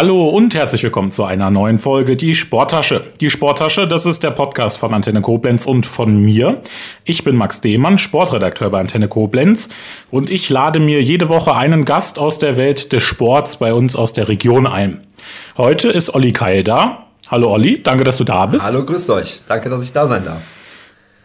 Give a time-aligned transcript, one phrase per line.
[0.00, 3.12] Hallo und herzlich willkommen zu einer neuen Folge Die Sporttasche.
[3.20, 6.62] Die Sporttasche, das ist der Podcast von Antenne Koblenz und von mir.
[7.02, 9.68] Ich bin Max Dehmann, Sportredakteur bei Antenne Koblenz
[10.12, 13.96] und ich lade mir jede Woche einen Gast aus der Welt des Sports bei uns
[13.96, 15.02] aus der Region ein.
[15.56, 17.08] Heute ist Olli Keil da.
[17.28, 18.64] Hallo Olli, danke, dass du da bist.
[18.64, 19.40] Hallo, grüßt euch.
[19.48, 20.42] Danke, dass ich da sein darf.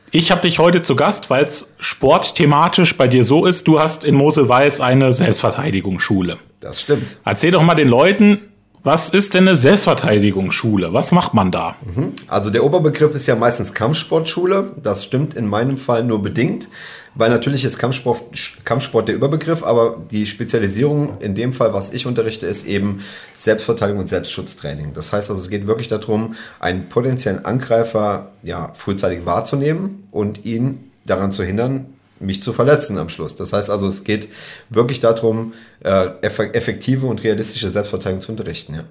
[0.10, 3.68] Ich habe dich heute zu Gast, weil es sportthematisch bei dir so ist.
[3.68, 6.40] Du hast in Mosel-Weiß eine Selbstverteidigungsschule.
[6.60, 7.18] Das stimmt.
[7.24, 8.40] Erzähl doch mal den Leuten,
[8.84, 10.92] was ist denn eine Selbstverteidigungsschule?
[10.92, 11.76] Was macht man da?
[11.86, 12.12] Mhm.
[12.28, 14.74] Also der Oberbegriff ist ja meistens Kampfsportschule.
[14.84, 16.68] Das stimmt in meinem Fall nur bedingt,
[17.16, 18.22] weil natürlich ist Kampfsport,
[18.66, 23.02] Kampfsport der Überbegriff, aber die Spezialisierung in dem Fall, was ich unterrichte, ist eben
[23.34, 24.94] Selbstverteidigung und Selbstschutztraining.
[24.94, 30.92] Das heißt also, es geht wirklich darum, einen potenziellen Angreifer ja, frühzeitig wahrzunehmen und ihn
[31.06, 31.93] daran zu hindern,
[32.26, 33.36] mich zu verletzen am Schluss.
[33.36, 34.30] Das heißt also, es geht
[34.70, 38.76] wirklich darum, äh, effektive und realistische Selbstverteidigung zu unterrichten.
[38.76, 38.84] Ja.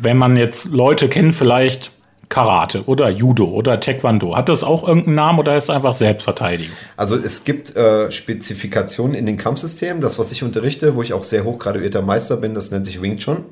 [0.00, 1.90] Wenn man jetzt Leute kennt, vielleicht
[2.30, 4.36] Karate oder Judo oder Taekwondo.
[4.36, 6.72] Hat das auch irgendeinen Namen oder ist es einfach Selbstverteidigung?
[6.96, 10.00] Also es gibt äh, Spezifikationen in den Kampfsystemen.
[10.00, 13.18] Das, was ich unterrichte, wo ich auch sehr hochgraduierter Meister bin, das nennt sich Wing
[13.18, 13.46] Chun.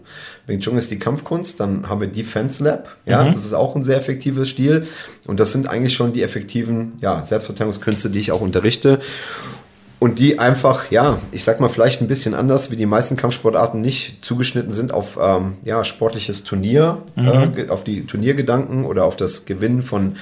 [0.46, 1.58] Wing Chun ist die Kampfkunst.
[1.58, 2.96] Dann haben wir Defense Lab.
[3.04, 3.32] Ja, mhm.
[3.32, 4.86] das ist auch ein sehr effektives Stil.
[5.26, 9.00] Und das sind eigentlich schon die effektiven ja, Selbstverteidigungskünste, die ich auch unterrichte
[10.00, 13.80] und die einfach, ja, ich sag mal vielleicht ein bisschen anders, wie die meisten Kampfsportarten
[13.80, 17.54] nicht zugeschnitten sind auf ähm, ja, sportliches Turnier, mhm.
[17.56, 20.16] äh, auf die Turniergedanken oder auf das Gewinnen von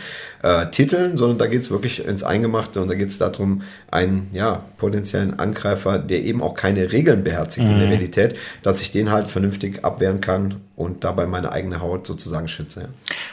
[0.47, 4.31] äh, Titeln, sondern da geht es wirklich ins Eingemachte und da geht es darum, einen
[4.33, 7.73] ja, potenziellen Angreifer, der eben auch keine Regeln beherzigt mhm.
[7.73, 7.93] in der mhm.
[7.95, 12.91] Realität, dass ich den halt vernünftig abwehren kann und dabei meine eigene Haut sozusagen schütze.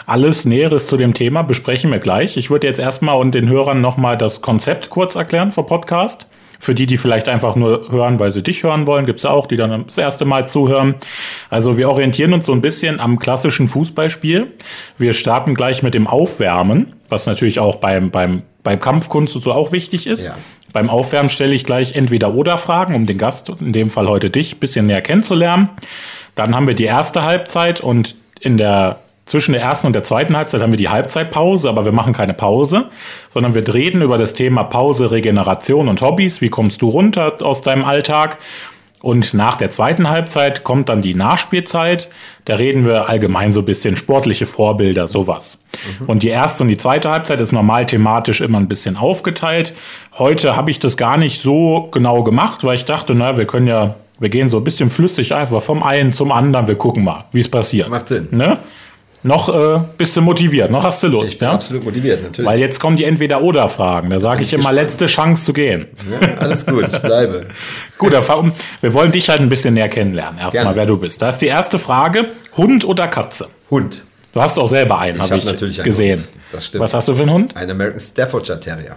[0.08, 2.36] Alles Näheres zu dem Thema besprechen wir gleich.
[2.36, 6.28] Ich würde jetzt erstmal und den Hörern nochmal das Konzept kurz erklären vom Podcast.
[6.64, 9.48] Für die, die vielleicht einfach nur hören, weil sie dich hören wollen, gibt's ja auch,
[9.48, 10.96] die dann das erste Mal zuhören.
[11.50, 14.48] Also wir orientieren uns so ein bisschen am klassischen Fußballspiel.
[14.98, 19.52] Wir starten gleich mit dem Aufwärmen, was natürlich auch beim, beim, beim Kampfkunst und so
[19.52, 20.28] auch wichtig ist.
[20.28, 20.36] Ja.
[20.72, 24.30] Beim Aufwärmen stelle ich gleich entweder oder Fragen, um den Gast, in dem Fall heute
[24.30, 25.68] dich, bisschen näher kennenzulernen.
[26.36, 30.36] Dann haben wir die erste Halbzeit und in der zwischen der ersten und der zweiten
[30.36, 32.90] Halbzeit haben wir die Halbzeitpause, aber wir machen keine Pause,
[33.30, 36.42] sondern wir reden über das Thema Pause, Regeneration und Hobbys.
[36.42, 38.38] Wie kommst du runter aus deinem Alltag?
[39.04, 42.08] Und nach der zweiten Halbzeit kommt dann die Nachspielzeit.
[42.46, 45.60] Da reden wir allgemein so ein bisschen sportliche Vorbilder, sowas.
[46.00, 46.06] Mhm.
[46.06, 49.74] Und die erste und die zweite Halbzeit ist normal thematisch immer ein bisschen aufgeteilt.
[50.18, 53.68] Heute habe ich das gar nicht so genau gemacht, weil ich dachte, na, wir können
[53.68, 56.70] ja, wir gehen so ein bisschen flüssig einfach vom einen zum anderen.
[56.70, 57.90] Wir gucken mal, wie es passiert.
[57.90, 58.30] Macht Sinn.
[58.32, 58.58] Ne?
[59.24, 61.34] Noch äh, bist du motiviert, noch hast du Lust.
[61.34, 61.54] Ich bin ja?
[61.54, 62.50] absolut motiviert, natürlich.
[62.50, 64.10] Weil jetzt kommen die Entweder-Oder-Fragen.
[64.10, 64.82] Da sage ich, ich immer, gespannt.
[64.82, 65.88] letzte Chance zu gehen.
[66.12, 67.48] Ja, alles gut, ich bleibe.
[67.98, 70.40] gut, wir wollen dich halt ein bisschen näher kennenlernen.
[70.40, 71.22] Erstmal, wer du bist.
[71.22, 73.48] Da ist die erste Frage, Hund oder Katze?
[73.72, 74.04] Hund.
[74.34, 76.18] Du hast auch selber einen, habe hab ich natürlich einen gesehen.
[76.18, 76.28] Hund.
[76.52, 76.84] Das stimmt.
[76.84, 77.56] Was hast du für einen Hund?
[77.56, 78.96] Ein American Staffordshire Terrier.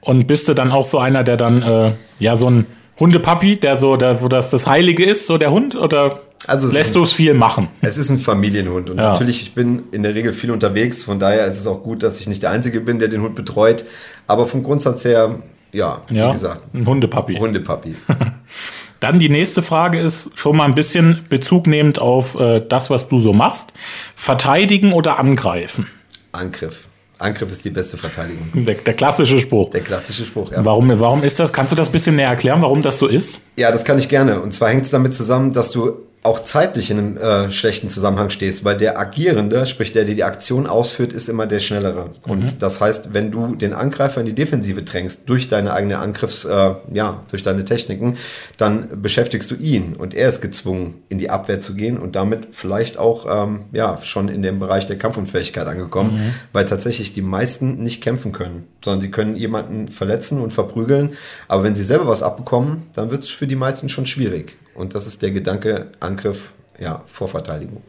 [0.00, 2.66] Und bist du dann auch so einer, der dann, äh, ja, so ein
[3.00, 5.74] Hundepapi, der so, der, wo das das Heilige ist, so der Hund?
[5.74, 7.68] Oder also lässt du es viel machen?
[7.80, 9.10] Es ist ein Familienhund und ja.
[9.10, 12.20] natürlich, ich bin in der Regel viel unterwegs, von daher ist es auch gut, dass
[12.20, 13.84] ich nicht der Einzige bin, der den Hund betreut.
[14.26, 15.36] Aber vom Grundsatz her,
[15.72, 16.62] ja, ja wie gesagt.
[16.72, 17.36] Ein Hundepapi.
[17.36, 17.94] Hundepapi.
[19.00, 23.08] Dann die nächste Frage ist schon mal ein bisschen Bezug nehmend auf äh, das, was
[23.08, 23.72] du so machst.
[24.16, 25.86] Verteidigen oder angreifen?
[26.32, 26.88] Angriff.
[27.18, 28.64] Angriff ist die beste Verteidigung.
[28.64, 29.70] Der, der, klassische Spruch.
[29.70, 30.64] Der klassische Spruch, ja.
[30.64, 31.52] Warum, warum ist das?
[31.52, 33.40] Kannst du das ein bisschen näher erklären, warum das so ist?
[33.56, 34.40] Ja, das kann ich gerne.
[34.40, 35.92] Und zwar hängt es damit zusammen, dass du
[36.24, 40.24] auch zeitlich in einem äh, schlechten Zusammenhang stehst, weil der Agierende, sprich der, der die
[40.24, 42.06] Aktion ausführt, ist immer der Schnellere.
[42.24, 42.32] Mhm.
[42.32, 46.46] Und das heißt, wenn du den Angreifer in die Defensive drängst, durch deine eigene Angriffs,
[46.46, 48.16] äh, ja, durch deine Techniken,
[48.56, 52.48] dann beschäftigst du ihn und er ist gezwungen, in die Abwehr zu gehen und damit
[52.52, 56.34] vielleicht auch, ähm, ja, schon in dem Bereich der Kampfunfähigkeit angekommen, mhm.
[56.54, 61.12] weil tatsächlich die meisten nicht kämpfen können, sondern sie können jemanden verletzen und verprügeln,
[61.48, 64.56] aber wenn sie selber was abbekommen, dann wird es für die meisten schon schwierig.
[64.74, 67.82] Und das ist der Gedanke Angriff, ja, Vorverteidigung.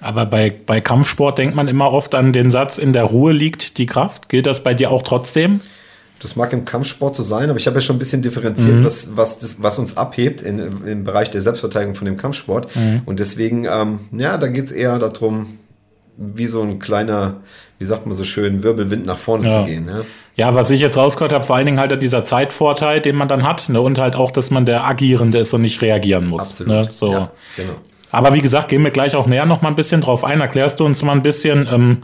[0.00, 3.78] Aber bei, bei Kampfsport denkt man immer oft an den Satz, in der Ruhe liegt
[3.78, 4.28] die Kraft.
[4.28, 5.60] Gilt das bei dir auch trotzdem?
[6.18, 8.84] Das mag im Kampfsport so sein, aber ich habe ja schon ein bisschen differenziert, mhm.
[8.84, 12.74] was, was, das, was uns abhebt in, im Bereich der Selbstverteidigung von dem Kampfsport.
[12.76, 13.02] Mhm.
[13.06, 15.58] Und deswegen, ähm, ja, da geht es eher darum,
[16.16, 17.40] wie so ein kleiner,
[17.82, 19.58] wie sagt man so schön, Wirbelwind nach vorne ja.
[19.58, 19.88] zu gehen.
[19.88, 20.02] Ja?
[20.36, 23.42] ja, was ich jetzt rausgehört habe, vor allen Dingen halt dieser Zeitvorteil, den man dann
[23.42, 23.80] hat, ne?
[23.80, 26.42] und halt auch, dass man der Agierende ist und nicht reagieren muss.
[26.42, 26.72] Absolut.
[26.72, 26.88] Ne?
[26.92, 27.10] So.
[27.10, 27.72] Ja, genau.
[28.12, 30.40] Aber wie gesagt, gehen wir gleich auch näher noch mal ein bisschen drauf ein.
[30.40, 32.02] Erklärst du uns mal ein bisschen, ähm,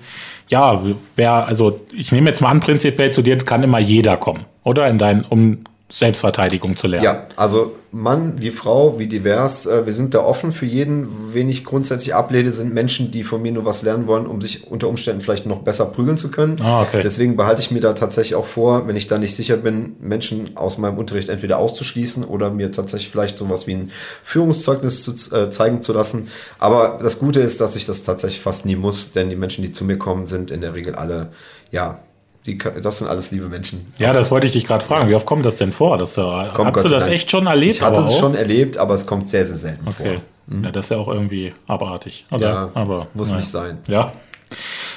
[0.48, 0.82] ja,
[1.14, 4.88] wer, also ich nehme jetzt mal an, prinzipiell zu dir kann immer jeder kommen, oder?
[4.88, 5.58] In dein, um
[5.90, 7.04] Selbstverteidigung zu lernen.
[7.04, 11.32] Ja, also Mann wie Frau, wie divers, äh, wir sind da offen für jeden.
[11.32, 14.70] Wen ich grundsätzlich ablehne, sind Menschen, die von mir nur was lernen wollen, um sich
[14.70, 16.56] unter Umständen vielleicht noch besser prügeln zu können.
[16.62, 17.00] Ah, okay.
[17.02, 20.56] Deswegen behalte ich mir da tatsächlich auch vor, wenn ich da nicht sicher bin, Menschen
[20.58, 23.90] aus meinem Unterricht entweder auszuschließen oder mir tatsächlich vielleicht sowas wie ein
[24.22, 26.28] Führungszeugnis zu, äh, zeigen zu lassen.
[26.58, 29.72] Aber das Gute ist, dass ich das tatsächlich fast nie muss, denn die Menschen, die
[29.72, 31.30] zu mir kommen, sind in der Regel alle,
[31.70, 32.00] ja,
[32.48, 33.86] die, das sind alles liebe Menschen.
[33.98, 35.08] Ja, das wollte ich dich gerade fragen.
[35.08, 35.98] Wie oft kommt das denn vor?
[35.98, 37.14] Dass du, Kommt hast Gott du das Dank.
[37.14, 37.74] echt schon erlebt?
[37.74, 40.20] Ich hatte es schon erlebt, aber es kommt sehr, sehr selten Okay.
[40.48, 40.60] vor.
[40.64, 42.26] Ja, das ist ja auch irgendwie abartig.
[42.32, 42.48] Oder?
[42.48, 43.36] Ja, aber, muss ja.
[43.36, 43.78] nicht sein.
[43.86, 44.12] Ja.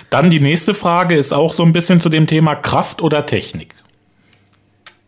[0.10, 3.76] Dann die nächste Frage ist auch so ein bisschen zu dem Thema Kraft oder Technik.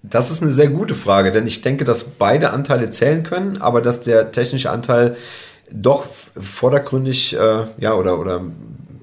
[0.01, 3.80] Das ist eine sehr gute Frage, denn ich denke, dass beide Anteile zählen können, aber
[3.81, 5.16] dass der technische Anteil
[5.72, 6.06] doch
[6.38, 8.42] vordergründig, äh, ja, oder, oder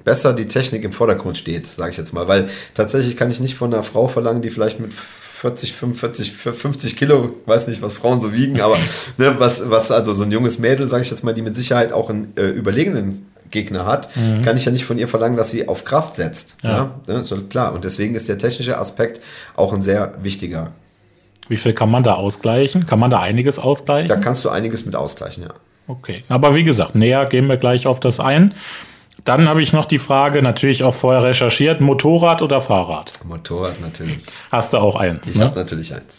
[0.04, 2.28] besser die Technik im Vordergrund steht, sage ich jetzt mal.
[2.28, 6.96] Weil tatsächlich kann ich nicht von einer Frau verlangen, die vielleicht mit 40, 45, 50
[6.96, 8.76] Kilo, weiß nicht, was Frauen so wiegen, aber
[9.18, 11.92] ne, was, was also so ein junges Mädel, sage ich jetzt mal, die mit Sicherheit
[11.92, 14.10] auch einen äh, überlegenen Gegner hat,
[14.44, 16.58] kann ich ja nicht von ihr verlangen, dass sie auf Kraft setzt.
[16.62, 16.92] Ja.
[17.08, 17.74] Ja, ne, so klar.
[17.74, 19.20] Und deswegen ist der technische Aspekt
[19.56, 20.70] auch ein sehr wichtiger.
[21.48, 22.86] Wie viel kann man da ausgleichen?
[22.86, 24.08] Kann man da einiges ausgleichen?
[24.08, 25.50] Da kannst du einiges mit ausgleichen, ja.
[25.88, 26.22] Okay.
[26.28, 28.54] Aber wie gesagt, näher gehen wir gleich auf das ein.
[29.24, 33.12] Dann habe ich noch die Frage, natürlich auch vorher recherchiert, Motorrad oder Fahrrad?
[33.24, 34.24] Motorrad natürlich.
[34.50, 35.28] Hast du auch eins.
[35.30, 35.44] Ich Ne?
[35.44, 36.18] habe natürlich eins.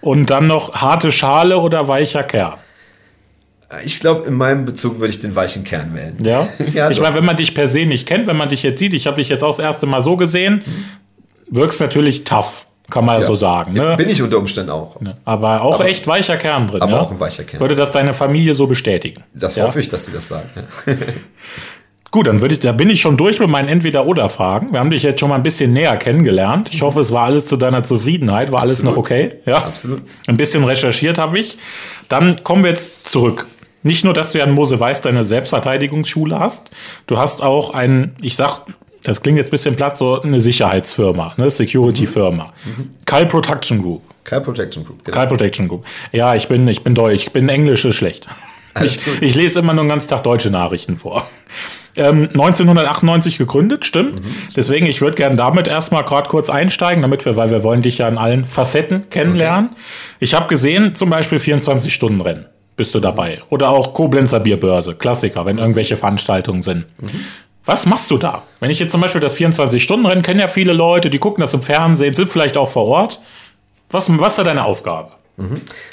[0.00, 2.54] Und dann noch harte Schale oder weicher Kern?
[3.84, 6.16] Ich glaube, in meinem Bezug würde ich den weichen Kern wählen.
[6.24, 6.48] Ja.
[6.74, 8.94] Ja, ich meine, wenn man dich per se nicht kennt, wenn man dich jetzt sieht,
[8.94, 10.62] ich habe dich jetzt auch das erste Mal so gesehen,
[11.48, 13.26] wirkst natürlich tough, kann man ja.
[13.26, 13.74] so sagen.
[13.74, 13.94] Ne?
[13.96, 14.96] Bin ich unter Umständen auch.
[15.24, 16.82] Aber auch echt weicher Kern drin.
[16.82, 17.00] aber ja?
[17.00, 17.60] auch ein weicher Kern.
[17.60, 19.22] Würde das deine Familie so bestätigen?
[19.34, 19.64] Das Ja.
[19.66, 20.48] hoffe ich, dass sie das sagen.
[22.10, 24.72] Gut, dann würde ich, da bin ich schon durch mit meinen Entweder-Oder-Fragen.
[24.72, 26.70] Wir haben dich jetzt schon mal ein bisschen näher kennengelernt.
[26.72, 28.50] Ich hoffe, es war alles zu deiner Zufriedenheit.
[28.50, 29.36] War alles noch okay?
[29.46, 30.02] Ja, Absolut.
[30.26, 31.56] Ein bisschen recherchiert habe ich.
[32.08, 33.46] Dann kommen wir jetzt zurück.
[33.84, 36.70] Nicht nur, dass du ja in Mose Weiß deine Selbstverteidigungsschule hast.
[37.06, 38.62] Du hast auch ein, ich sag,
[39.04, 42.52] das klingt jetzt ein bisschen platt, so eine Sicherheitsfirma, eine Security-Firma.
[43.06, 44.02] Kyle Protection Group.
[44.24, 45.04] Kyle Protection Group.
[45.04, 45.16] Genau.
[45.16, 45.84] Kyle Protection Group.
[46.12, 47.14] Ja, ich bin, ich bin Deutsch.
[47.14, 48.26] Ich bin Englisch schlecht.
[48.84, 51.26] Ich, ich lese immer nur den ganzen Tag deutsche Nachrichten vor.
[51.96, 54.24] Ähm, 1998 gegründet, stimmt.
[54.24, 54.34] Mhm.
[54.56, 57.98] Deswegen, ich würde gerne damit erstmal gerade kurz einsteigen, damit wir, weil wir wollen dich
[57.98, 59.70] ja in allen Facetten kennenlernen.
[60.20, 62.46] Ich habe gesehen, zum Beispiel 24-Stunden-Rennen
[62.76, 63.42] bist du dabei.
[63.50, 66.86] Oder auch Koblenzer Bierbörse, Klassiker, wenn irgendwelche Veranstaltungen sind.
[67.66, 68.44] Was machst du da?
[68.60, 71.62] Wenn ich jetzt zum Beispiel das 24-Stunden-Rennen, kennen ja viele Leute, die gucken das im
[71.62, 73.20] Fernsehen, sind vielleicht auch vor Ort.
[73.90, 75.10] Was, was ist da deine Aufgabe?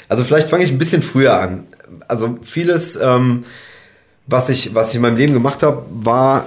[0.08, 1.66] Also vielleicht fange ich ein bisschen früher an.
[2.06, 3.44] Also vieles, ähm,
[4.28, 6.46] was, ich, was ich in meinem Leben gemacht habe, war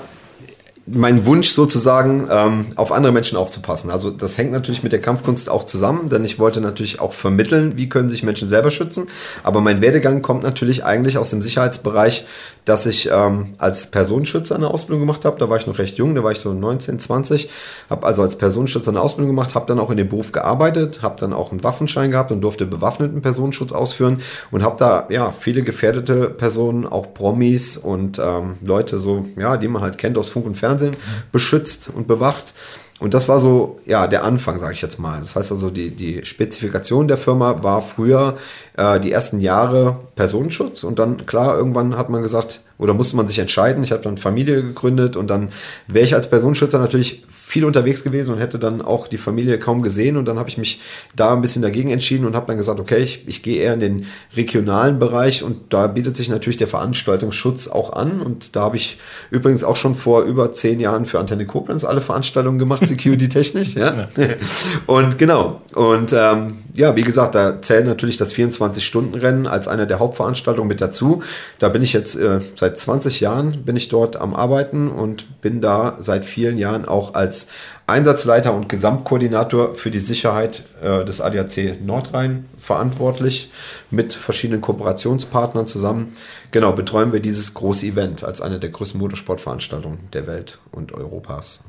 [0.88, 3.92] mein Wunsch sozusagen, ähm, auf andere Menschen aufzupassen.
[3.92, 7.74] Also das hängt natürlich mit der Kampfkunst auch zusammen, denn ich wollte natürlich auch vermitteln,
[7.78, 9.08] wie können sich Menschen selber schützen.
[9.44, 12.26] Aber mein Werdegang kommt natürlich eigentlich aus dem Sicherheitsbereich,
[12.66, 15.40] dass ich ähm, als Personenschützer eine Ausbildung gemacht habe.
[15.40, 17.50] Da war ich noch recht jung, da war ich so 19, 20.
[17.90, 21.20] Habe also als Personenschützer eine Ausbildung gemacht, habe dann auch in dem Beruf gearbeitet, habe
[21.20, 24.22] dann auch einen Waffenschein gehabt und durfte bewaffneten Personenschutz ausführen
[24.52, 29.68] und habe da ja viele gefährdete Personen, auch Promis und ähm, Leute so, ja, die
[29.68, 30.96] man halt kennt aus Funk und Fernsehen,
[31.32, 32.54] beschützt und bewacht.
[33.02, 35.18] Und das war so, ja, der Anfang, sage ich jetzt mal.
[35.18, 38.38] Das heißt also, die, die Spezifikation der Firma war früher
[38.78, 40.84] äh, die ersten Jahre Personenschutz.
[40.84, 43.84] Und dann, klar, irgendwann hat man gesagt, oder musste man sich entscheiden.
[43.84, 45.50] Ich habe dann Familie gegründet und dann
[45.88, 49.84] wäre ich als Personenschützer natürlich viel unterwegs gewesen und hätte dann auch die Familie kaum
[49.84, 50.18] gesehen.
[50.18, 50.82] Und dann habe ich mich
[51.16, 53.82] da ein bisschen dagegen entschieden und habe dann gesagt, okay, ich, ich gehe eher in
[53.82, 54.06] den
[54.36, 58.20] regionalen Bereich und da bietet sich natürlich der Veranstaltungsschutz auch an.
[58.22, 58.98] Und da habe ich
[59.30, 63.76] übrigens auch schon vor über zehn Jahren für Antenne Koblenz alle Veranstaltungen gemacht, security-technisch.
[63.76, 64.08] Ja.
[64.88, 65.62] Und genau.
[65.76, 70.82] Und ähm, ja, wie gesagt, da zählt natürlich das 24-Stunden-Rennen als eine der Hauptveranstaltungen mit
[70.82, 71.22] dazu.
[71.60, 75.62] Da bin ich jetzt äh, seit 20 Jahren bin ich dort am Arbeiten und bin
[75.62, 77.48] da seit vielen Jahren auch als
[77.88, 83.50] Einsatzleiter und Gesamtkoordinator für die Sicherheit äh, des ADAC Nordrhein verantwortlich
[83.90, 86.16] mit verschiedenen Kooperationspartnern zusammen.
[86.52, 91.64] Genau, betreuen wir dieses große Event als eine der größten Motorsportveranstaltungen der Welt und Europas.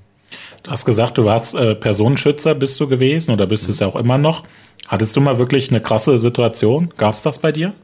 [0.62, 3.86] Du hast gesagt, du warst äh, Personenschützer, bist du gewesen oder bist du es ja
[3.86, 4.44] auch immer noch.
[4.88, 6.92] Hattest du mal wirklich eine krasse Situation?
[6.96, 7.74] Gab es das bei dir?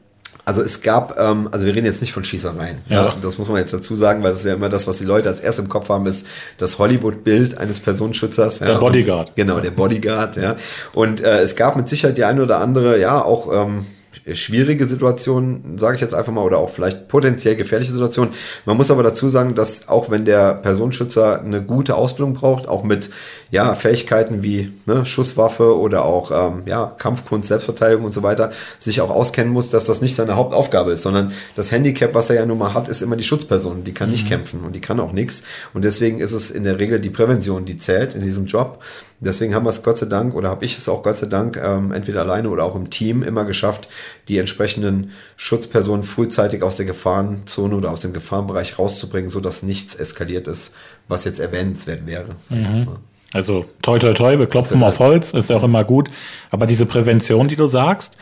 [0.48, 2.80] Also es gab, ähm, also wir reden jetzt nicht von Schießereien.
[2.88, 3.04] Ja.
[3.04, 3.14] Ja.
[3.20, 5.28] Das muss man jetzt dazu sagen, weil das ist ja immer das, was die Leute
[5.28, 6.26] als erstes im Kopf haben, ist
[6.56, 8.60] das Hollywood-Bild eines Personenschützers.
[8.60, 9.28] Der ja, Bodyguard.
[9.28, 10.56] Und, genau, der Bodyguard, ja.
[10.94, 13.84] Und äh, es gab mit Sicherheit die eine oder andere, ja, auch ähm,
[14.32, 18.34] schwierige Situationen, sage ich jetzt einfach mal, oder auch vielleicht potenziell gefährliche Situationen.
[18.64, 22.84] Man muss aber dazu sagen, dass auch wenn der Personenschützer eine gute Ausbildung braucht, auch
[22.84, 23.10] mit
[23.50, 29.00] ja, Fähigkeiten wie ne, Schusswaffe oder auch ähm, ja, Kampfkunst, Selbstverteidigung und so weiter, sich
[29.00, 32.46] auch auskennen muss, dass das nicht seine Hauptaufgabe ist, sondern das Handicap, was er ja
[32.46, 33.84] nun mal hat, ist immer die Schutzperson.
[33.84, 34.12] Die kann mhm.
[34.12, 35.42] nicht kämpfen und die kann auch nichts.
[35.74, 38.82] Und deswegen ist es in der Regel die Prävention, die zählt in diesem Job.
[39.20, 41.56] Deswegen haben wir es Gott sei Dank oder habe ich es auch Gott sei Dank
[41.56, 43.88] ähm, entweder alleine oder auch im Team immer geschafft,
[44.28, 50.46] die entsprechenden Schutzpersonen frühzeitig aus der Gefahrenzone oder aus dem Gefahrenbereich rauszubringen, sodass nichts eskaliert
[50.46, 50.74] ist,
[51.08, 52.36] was jetzt erwähnenswert wäre.
[52.48, 52.88] Mhm.
[53.32, 56.10] Also toi toi toi, wir klopfen auf Holz, ist ja auch immer gut.
[56.50, 58.16] Aber diese Prävention, die du sagst,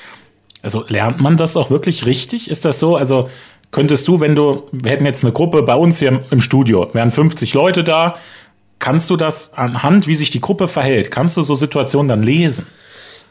[0.62, 2.50] also lernt man das auch wirklich richtig?
[2.50, 2.96] Ist das so?
[2.96, 3.28] Also
[3.70, 7.10] könntest du, wenn du, wir hätten jetzt eine Gruppe bei uns hier im Studio, wären
[7.10, 8.16] 50 Leute da,
[8.78, 12.66] Kannst du das anhand, wie sich die Gruppe verhält, kannst du so Situationen dann lesen?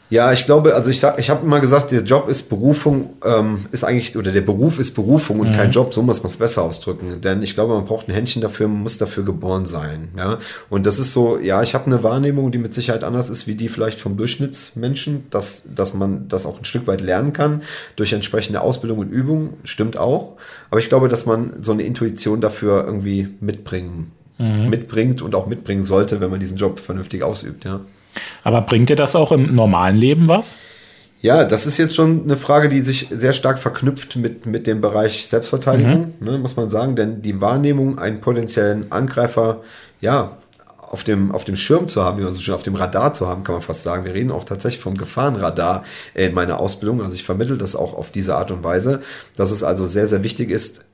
[0.08, 3.66] Ja, ich glaube, also ich sag, ich habe immer gesagt, der Job ist Berufung, ähm,
[3.72, 5.54] ist eigentlich, oder der Beruf ist Berufung und mhm.
[5.54, 7.20] kein Job, so muss man es besser ausdrücken.
[7.20, 10.12] Denn ich glaube, man braucht ein Händchen dafür, man muss dafür geboren sein.
[10.16, 10.38] Ja?
[10.70, 13.56] Und das ist so, ja, ich habe eine Wahrnehmung, die mit Sicherheit anders ist, wie
[13.56, 17.62] die vielleicht vom Durchschnittsmenschen, dass, dass man das auch ein Stück weit lernen kann,
[17.96, 20.36] durch entsprechende Ausbildung und Übung, stimmt auch.
[20.70, 24.68] Aber ich glaube, dass man so eine Intuition dafür irgendwie mitbringen mhm.
[24.68, 27.80] mitbringt und auch mitbringen sollte, wenn man diesen Job vernünftig ausübt, ja.
[28.42, 30.56] Aber bringt dir das auch im normalen Leben was?
[31.20, 34.80] Ja, das ist jetzt schon eine Frage, die sich sehr stark verknüpft mit, mit dem
[34.80, 36.26] Bereich Selbstverteidigung, mhm.
[36.26, 39.62] ne, muss man sagen, denn die Wahrnehmung, einen potenziellen Angreifer,
[40.00, 40.36] ja,
[40.78, 43.26] auf dem, auf dem Schirm zu haben, wie man so schön auf dem Radar zu
[43.26, 44.04] haben, kann man fast sagen.
[44.04, 47.02] Wir reden auch tatsächlich vom Gefahrenradar in meiner Ausbildung.
[47.02, 49.00] Also ich vermittle das auch auf diese Art und Weise,
[49.36, 50.84] dass es also sehr, sehr wichtig ist,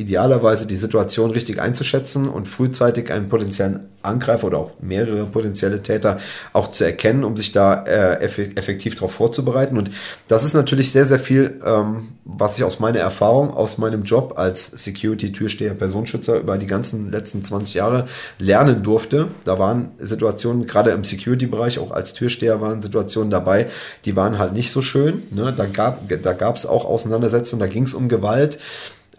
[0.00, 6.18] idealerweise die Situation richtig einzuschätzen und frühzeitig einen potenziellen Angreifer oder auch mehrere potenzielle Täter
[6.52, 9.76] auch zu erkennen, um sich da äh, effektiv darauf vorzubereiten.
[9.76, 9.90] Und
[10.26, 14.34] das ist natürlich sehr, sehr viel, ähm, was ich aus meiner Erfahrung, aus meinem Job
[14.36, 18.06] als Security-Türsteher, Personenschützer über die ganzen letzten 20 Jahre
[18.38, 19.28] lernen durfte.
[19.44, 23.66] Da waren Situationen, gerade im Security-Bereich, auch als Türsteher waren Situationen dabei,
[24.06, 25.24] die waren halt nicht so schön.
[25.30, 25.52] Ne?
[25.54, 28.58] Da gab es da gab's auch Auseinandersetzungen, da ging es um Gewalt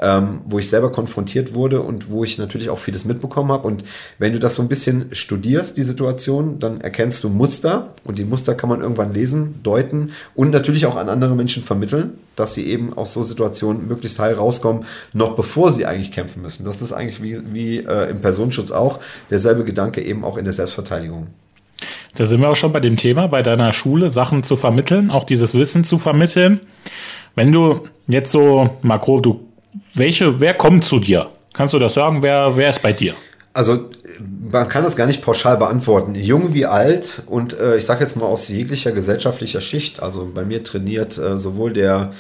[0.02, 3.68] ähm, wo ich selber konfrontiert wurde und wo ich natürlich auch vieles mitbekommen habe.
[3.68, 3.84] Und
[4.18, 8.26] wenn du das so ein bisschen studierst, die Situation, dann erkennst du Muster und die
[8.26, 12.66] Muster kann man irgendwann lesen, deuten und natürlich auch an andere Menschen vermitteln, dass sie
[12.66, 16.66] eben aus so Situationen möglichst heil rauskommen, noch bevor sie eigentlich kämpfen müssen.
[16.66, 20.54] Das ist eigentlich wie, wie äh, im Personenschutz auch derselbe Gedanke eben auch in der
[20.54, 21.28] Selbstverteidigung.
[22.16, 25.24] Da sind wir auch schon bei dem Thema, bei deiner Schule Sachen zu vermitteln, auch
[25.24, 26.60] dieses Wissen zu vermitteln.
[27.36, 29.51] Wenn du jetzt so, Makro, du
[29.96, 31.30] welche, wer kommt zu dir?
[31.54, 32.24] Kannst du das sagen?
[32.24, 33.14] Wer, wer ist bei dir?
[33.54, 33.90] Also
[34.52, 36.16] man kann das gar nicht pauschal beantworten.
[36.16, 40.02] Jung wie alt und äh, ich sage jetzt mal aus jeglicher gesellschaftlicher Schicht.
[40.02, 42.12] Also bei mir trainiert äh, sowohl der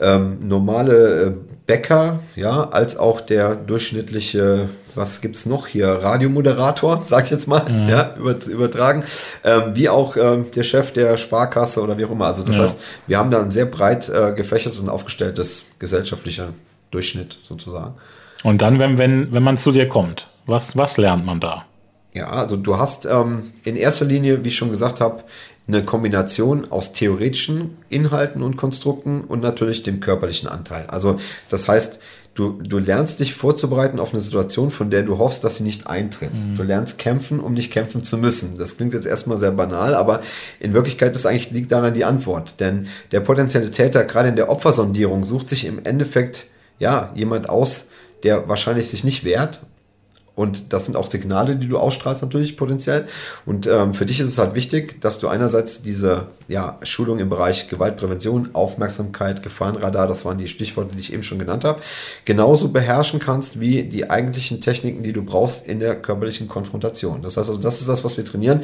[0.00, 1.32] ähm, normale äh,
[1.66, 7.46] Bäcker, ja, als auch der durchschnittliche, was gibt es noch hier, Radiomoderator, sag ich jetzt
[7.46, 7.88] mal, mhm.
[7.88, 9.04] ja, übertragen,
[9.44, 12.26] ähm, wie auch ähm, der Chef der Sparkasse oder wie auch immer.
[12.26, 12.62] Also das ja.
[12.62, 16.48] heißt, wir haben da ein sehr breit äh, gefächertes und aufgestelltes gesellschaftlicher
[16.94, 17.94] Durchschnitt sozusagen.
[18.42, 21.64] Und dann, wenn, wenn, wenn man zu dir kommt, was, was lernt man da?
[22.12, 25.24] Ja, also du hast ähm, in erster Linie, wie ich schon gesagt habe,
[25.66, 30.86] eine Kombination aus theoretischen Inhalten und Konstrukten und natürlich dem körperlichen Anteil.
[30.88, 32.00] Also das heißt,
[32.34, 35.86] du, du lernst dich vorzubereiten auf eine Situation, von der du hoffst, dass sie nicht
[35.86, 36.34] eintritt.
[36.34, 36.54] Mhm.
[36.54, 38.58] Du lernst kämpfen, um nicht kämpfen zu müssen.
[38.58, 40.20] Das klingt jetzt erstmal sehr banal, aber
[40.60, 42.60] in Wirklichkeit ist eigentlich liegt daran die Antwort.
[42.60, 46.46] Denn der potenzielle Täter, gerade in der Opfersondierung, sucht sich im Endeffekt
[46.84, 47.88] ja, jemand aus,
[48.24, 49.60] der wahrscheinlich sich nicht wehrt
[50.36, 53.06] und das sind auch Signale, die du ausstrahlst natürlich potenziell.
[53.46, 57.28] Und ähm, für dich ist es halt wichtig, dass du einerseits diese ja, Schulung im
[57.28, 61.80] Bereich Gewaltprävention, Aufmerksamkeit, Gefahrenradar, das waren die Stichworte, die ich eben schon genannt habe,
[62.24, 67.22] genauso beherrschen kannst wie die eigentlichen Techniken, die du brauchst in der körperlichen Konfrontation.
[67.22, 68.62] Das heißt also, das ist das, was wir trainieren.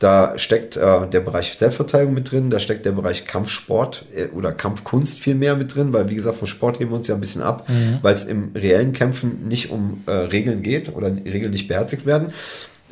[0.00, 4.50] Da steckt äh, der Bereich Selbstverteidigung mit drin, da steckt der Bereich Kampfsport äh, oder
[4.50, 7.20] Kampfkunst viel mehr mit drin, weil wie gesagt, vom Sport heben wir uns ja ein
[7.20, 7.98] bisschen ab, mhm.
[8.02, 12.32] weil es im reellen Kämpfen nicht um äh, Regeln geht oder Regeln nicht beherzigt werden.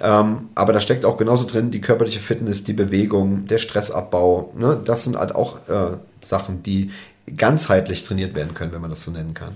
[0.02, 4.52] Ähm, aber da steckt auch genauso drin die körperliche Fitness, die Bewegung, der Stressabbau.
[4.56, 4.80] Ne?
[4.84, 6.90] Das sind halt auch äh, Sachen, die
[7.36, 9.52] ganzheitlich trainiert werden können, wenn man das so nennen kann.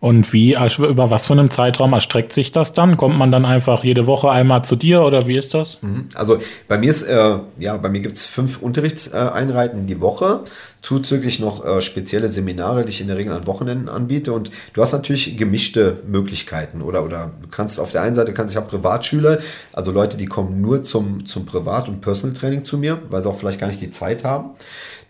[0.00, 2.98] Und wie, über was für einen Zeitraum erstreckt sich das dann?
[2.98, 5.80] Kommt man dann einfach jede Woche einmal zu dir oder wie ist das?
[5.80, 6.08] Mhm.
[6.14, 10.40] Also bei mir ist, äh, ja, bei mir gibt es fünf Unterrichtseinheiten die Woche,
[10.82, 14.34] zuzüglich noch äh, spezielle Seminare, die ich in der Regel an Wochenenden anbiete.
[14.34, 18.52] Und du hast natürlich gemischte Möglichkeiten oder, oder du kannst auf der einen Seite kannst,
[18.52, 19.38] ich habe Privatschüler,
[19.72, 23.30] also Leute, die kommen nur zum, zum Privat- und Personal Training zu mir, weil sie
[23.30, 24.50] auch vielleicht gar nicht die Zeit haben.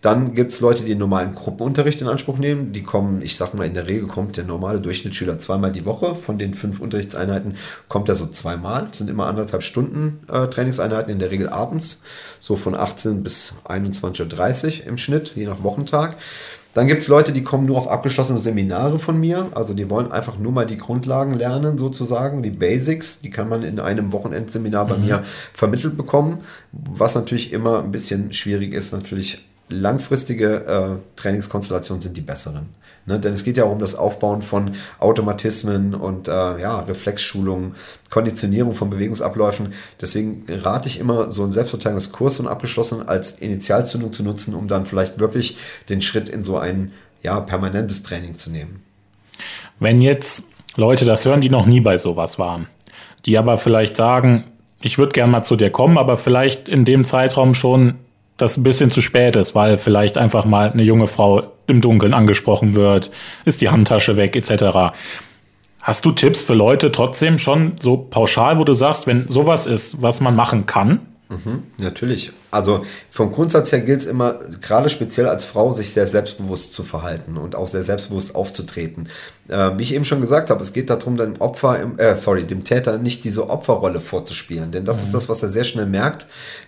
[0.05, 2.71] Dann gibt es Leute, die den normalen Gruppenunterricht in Anspruch nehmen.
[2.73, 6.13] Die kommen, ich sag mal, in der Regel kommt der normale Durchschnittsschüler zweimal die Woche.
[6.13, 7.55] Von den fünf Unterrichtseinheiten
[7.87, 8.85] kommt er so zweimal.
[8.89, 12.03] Das sind immer anderthalb Stunden äh, Trainingseinheiten, in der Regel abends,
[12.39, 16.17] so von 18 bis 21.30 Uhr im Schnitt, je nach Wochentag.
[16.75, 19.47] Dann gibt es Leute, die kommen nur auf abgeschlossene Seminare von mir.
[19.55, 23.21] Also die wollen einfach nur mal die Grundlagen lernen, sozusagen, die Basics.
[23.21, 25.05] Die kann man in einem Wochenendseminar bei mhm.
[25.05, 26.43] mir vermittelt bekommen.
[26.71, 32.69] Was natürlich immer ein bisschen schwierig ist, natürlich langfristige äh, Trainingskonstellationen sind die besseren.
[33.05, 33.19] Ne?
[33.19, 37.75] Denn es geht ja auch um das Aufbauen von Automatismen und äh, ja, Reflexschulungen,
[38.09, 39.73] Konditionierung von Bewegungsabläufen.
[40.01, 44.85] Deswegen rate ich immer, so einen Selbstverteidigungskurs und abgeschlossen als Initialzündung zu nutzen, um dann
[44.85, 45.57] vielleicht wirklich
[45.89, 46.91] den Schritt in so ein
[47.21, 48.83] ja, permanentes Training zu nehmen.
[49.79, 50.43] Wenn jetzt
[50.75, 52.67] Leute das hören, die noch nie bei sowas waren,
[53.25, 54.45] die aber vielleicht sagen,
[54.81, 57.95] ich würde gerne mal zu dir kommen, aber vielleicht in dem Zeitraum schon
[58.37, 62.13] das ein bisschen zu spät ist, weil vielleicht einfach mal eine junge Frau im Dunkeln
[62.13, 63.11] angesprochen wird,
[63.45, 64.95] ist die Handtasche weg etc.
[65.81, 70.01] Hast du Tipps für Leute trotzdem schon so pauschal, wo du sagst, wenn sowas ist,
[70.01, 71.14] was man machen kann?
[71.27, 72.31] Mhm, natürlich.
[72.51, 76.83] Also vom Grundsatz her gilt es immer, gerade speziell als Frau, sich sehr selbstbewusst zu
[76.83, 79.09] verhalten und auch sehr selbstbewusst aufzutreten.
[79.47, 82.63] Äh, wie ich eben schon gesagt habe, es geht darum, dem Opfer, äh, sorry, dem
[82.63, 84.71] Täter nicht diese Opferrolle vorzuspielen.
[84.71, 85.03] Denn das mhm.
[85.03, 86.27] ist das, was er sehr schnell merkt.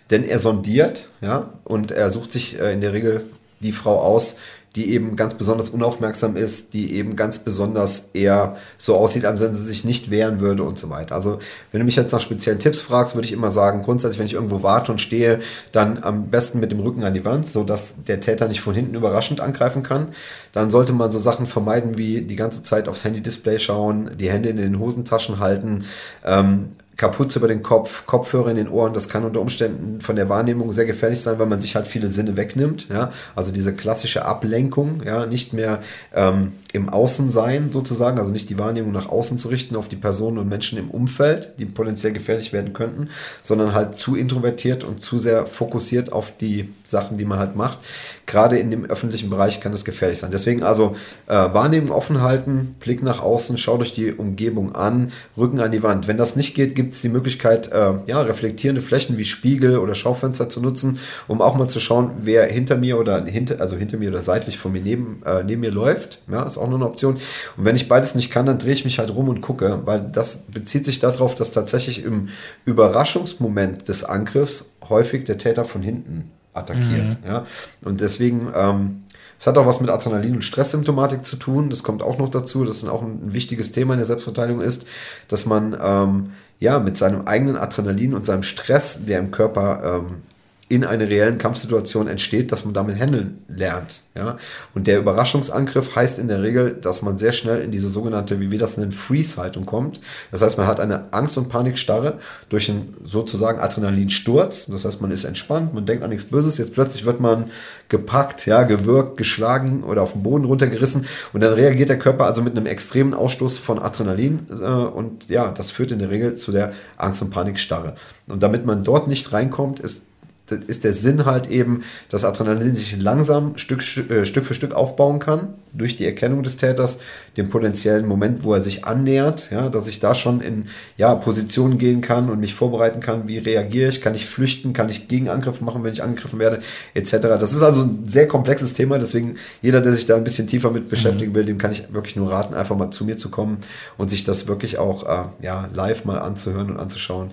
[0.10, 3.26] Denn er sondiert, ja, und er sucht sich äh, in der Regel
[3.60, 4.38] die Frau aus,
[4.78, 9.56] die eben ganz besonders unaufmerksam ist, die eben ganz besonders eher so aussieht, als wenn
[9.56, 11.16] sie sich nicht wehren würde und so weiter.
[11.16, 11.40] Also
[11.72, 14.36] wenn du mich jetzt nach speziellen Tipps fragst, würde ich immer sagen, grundsätzlich, wenn ich
[14.36, 15.40] irgendwo warte und stehe,
[15.72, 18.76] dann am besten mit dem Rücken an die Wand, so dass der Täter nicht von
[18.76, 20.10] hinten überraschend angreifen kann.
[20.54, 24.50] Dann sollte man so Sachen vermeiden wie die ganze Zeit aufs Handy-Display schauen, die Hände
[24.50, 25.86] in den Hosentaschen halten,
[26.24, 30.30] ähm, Kapuze über den Kopf, Kopfhörer in den Ohren, das kann unter Umständen von der
[30.30, 32.88] Wahrnehmung sehr gefährlich sein, weil man sich halt viele Sinne wegnimmt.
[32.90, 33.12] Ja?
[33.36, 35.82] Also diese klassische Ablenkung, ja, nicht mehr
[36.14, 40.38] ähm, im Außensein sozusagen, also nicht die Wahrnehmung nach außen zu richten auf die Personen
[40.40, 43.10] und Menschen im Umfeld, die potenziell gefährlich werden könnten,
[43.42, 47.80] sondern halt zu introvertiert und zu sehr fokussiert auf die Sachen, die man halt macht.
[48.26, 50.32] Gerade in dem öffentlichen Bereich kann das gefährlich sein.
[50.32, 50.96] Deswegen also
[51.28, 55.84] äh, Wahrnehmung offen halten, Blick nach außen, schaut euch die Umgebung an, Rücken an die
[55.84, 56.08] Wand.
[56.08, 59.96] Wenn das nicht geht, gibt es die Möglichkeit, äh, ja, reflektierende Flächen wie Spiegel oder
[59.96, 63.98] Schaufenster zu nutzen, um auch mal zu schauen, wer hinter mir oder hinter, also hinter
[63.98, 66.22] mir oder seitlich von mir neben, äh, neben mir läuft.
[66.32, 67.16] Ja, ist auch nur eine Option.
[67.58, 70.02] Und wenn ich beides nicht kann, dann drehe ich mich halt rum und gucke, weil
[70.02, 72.30] das bezieht sich darauf, dass tatsächlich im
[72.66, 77.22] Überraschungsmoment des Angriffs häufig der Täter von hinten attackiert.
[77.22, 77.28] Mhm.
[77.28, 77.46] Ja?
[77.84, 79.04] Und deswegen, ähm,
[79.40, 81.70] es hat auch was mit Adrenalin- und Stresssymptomatik zu tun.
[81.70, 82.66] Das kommt auch noch dazu.
[82.66, 84.88] Das ist auch ein, wichtiges Thema in der Selbstverteidigung ist,
[85.28, 90.22] dass man ähm, ja mit seinem eigenen Adrenalin und seinem Stress, der im Körper ähm,
[90.70, 94.02] in einer reellen Kampfsituation entsteht, dass man damit handeln lernt.
[94.16, 94.38] Ja?
[94.76, 98.52] Und der Überraschungsangriff heißt in der Regel, dass man sehr schnell in diese sogenannte, wie
[98.52, 100.02] wir das nennen, Freeze-Haltung kommt.
[100.30, 104.66] Das heißt, man hat eine Angst- und Panikstarre durch einen sozusagen Adrenalinsturz.
[104.66, 106.58] Das heißt, man ist entspannt, man denkt an nichts Böses.
[106.58, 107.50] Jetzt plötzlich wird man
[107.88, 111.06] gepackt, ja, gewürgt, geschlagen oder auf den Boden runtergerissen.
[111.32, 114.48] Und dann reagiert der Körper also mit einem extremen Ausstoß von Adrenalin.
[114.50, 117.96] Äh, und ja, das führt in der Regel zu der Angst- und Panikstarre.
[118.28, 120.07] Und damit man dort nicht reinkommt, ist
[120.52, 125.20] ist der Sinn halt eben, dass Adrenalin sich langsam Stück, äh, Stück für Stück aufbauen
[125.20, 127.00] kann, durch die Erkennung des Täters,
[127.36, 131.78] den potenziellen Moment, wo er sich annähert, ja, dass ich da schon in ja, Positionen
[131.78, 135.62] gehen kann und mich vorbereiten kann, wie reagiere ich, kann ich flüchten, kann ich Gegenangriff
[135.62, 136.60] machen, wenn ich angegriffen werde,
[136.94, 137.12] etc.
[137.40, 140.72] Das ist also ein sehr komplexes Thema, deswegen jeder, der sich da ein bisschen tiefer
[140.72, 143.60] mit beschäftigen will, dem kann ich wirklich nur raten, einfach mal zu mir zu kommen
[143.98, 147.32] und sich das wirklich auch äh, ja, live mal anzuhören und anzuschauen.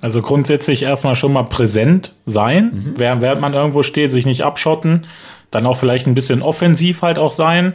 [0.00, 2.94] Also grundsätzlich erstmal schon mal präsent sein, mhm.
[2.96, 5.06] während, während man irgendwo steht, sich nicht abschotten,
[5.50, 7.74] dann auch vielleicht ein bisschen offensiv halt auch sein.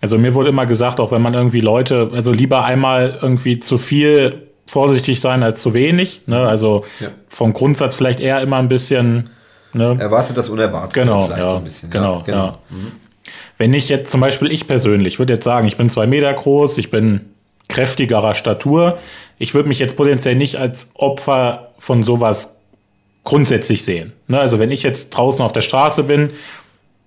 [0.00, 3.78] Also mir wurde immer gesagt, auch wenn man irgendwie Leute, also lieber einmal irgendwie zu
[3.78, 6.22] viel vorsichtig sein als zu wenig.
[6.26, 6.46] Ne?
[6.46, 7.08] Also ja.
[7.28, 9.30] vom Grundsatz vielleicht eher immer ein bisschen.
[9.72, 9.96] Ne?
[9.98, 11.90] Erwarte das Unerwartete genau, vielleicht ja, so ein bisschen.
[11.90, 12.46] Genau, ja, genau.
[12.46, 12.58] Ja.
[12.70, 12.92] Mhm.
[13.58, 16.78] Wenn ich jetzt zum Beispiel ich persönlich würde jetzt sagen, ich bin zwei Meter groß,
[16.78, 17.32] ich bin
[17.68, 18.98] kräftigerer Statur.
[19.38, 22.56] Ich würde mich jetzt potenziell nicht als Opfer von sowas
[23.24, 24.12] grundsätzlich sehen.
[24.28, 24.38] Ne?
[24.38, 26.30] Also wenn ich jetzt draußen auf der Straße bin,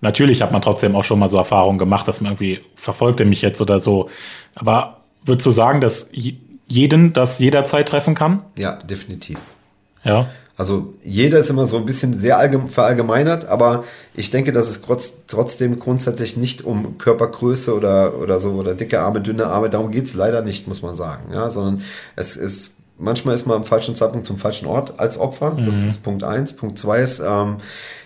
[0.01, 3.25] natürlich hat man trotzdem auch schon mal so Erfahrungen gemacht, dass man irgendwie verfolgt er
[3.25, 4.09] mich jetzt oder so.
[4.55, 6.09] Aber würdest du sagen, dass
[6.67, 8.43] jeden das jederzeit treffen kann?
[8.55, 9.39] Ja, definitiv.
[10.03, 10.29] Ja.
[10.59, 15.25] Also jeder ist immer so ein bisschen sehr verallgemeinert, aber ich denke, dass es trotz,
[15.25, 20.03] trotzdem grundsätzlich nicht um Körpergröße oder, oder so oder dicke Arme, dünne Arme, darum geht
[20.03, 21.31] es leider nicht, muss man sagen.
[21.31, 21.81] Ja, sondern
[22.17, 25.55] es ist manchmal ist man am falschen Zeitpunkt zum falschen Ort als Opfer.
[25.63, 25.87] Das mhm.
[25.87, 26.53] ist Punkt eins.
[26.53, 27.59] Punkt zwei ist, ähm,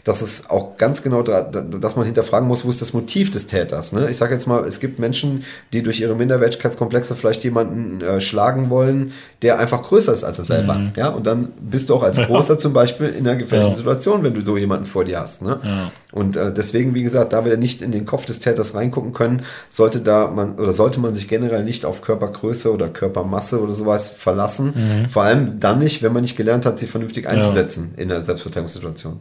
[0.04, 3.94] dass es auch ganz genau, dass man hinterfragen muss, wo ist das Motiv des Täters.
[3.94, 4.10] Ne?
[4.10, 8.70] Ich sage jetzt mal, es gibt Menschen, die durch ihre Minderwertigkeitskomplexe vielleicht jemanden äh, schlagen
[8.70, 10.74] wollen, der einfach größer ist als er selber.
[10.76, 10.92] Mhm.
[10.98, 11.10] Ja?
[11.10, 12.60] Und dann bist du auch als Großer ja.
[12.60, 13.78] zum Beispiel in einer gefährlichen ja.
[13.78, 15.42] Situation, wenn du so jemanden vor dir hast.
[15.42, 15.60] Ne?
[15.64, 15.92] Ja.
[16.12, 19.44] Und äh, deswegen, wie gesagt, da wir nicht in den Kopf des Täters reingucken können,
[19.70, 24.10] sollte da man oder sollte man sich generell nicht auf Körpergröße oder Körpermasse oder sowas
[24.10, 24.74] verlassen.
[24.76, 25.10] Mhm.
[25.10, 29.20] Vor allem dann nicht, wenn man nicht gelernt hat, sie vernünftig einzusetzen in der Selbstverteidigungssituation.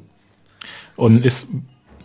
[0.97, 1.49] Und ist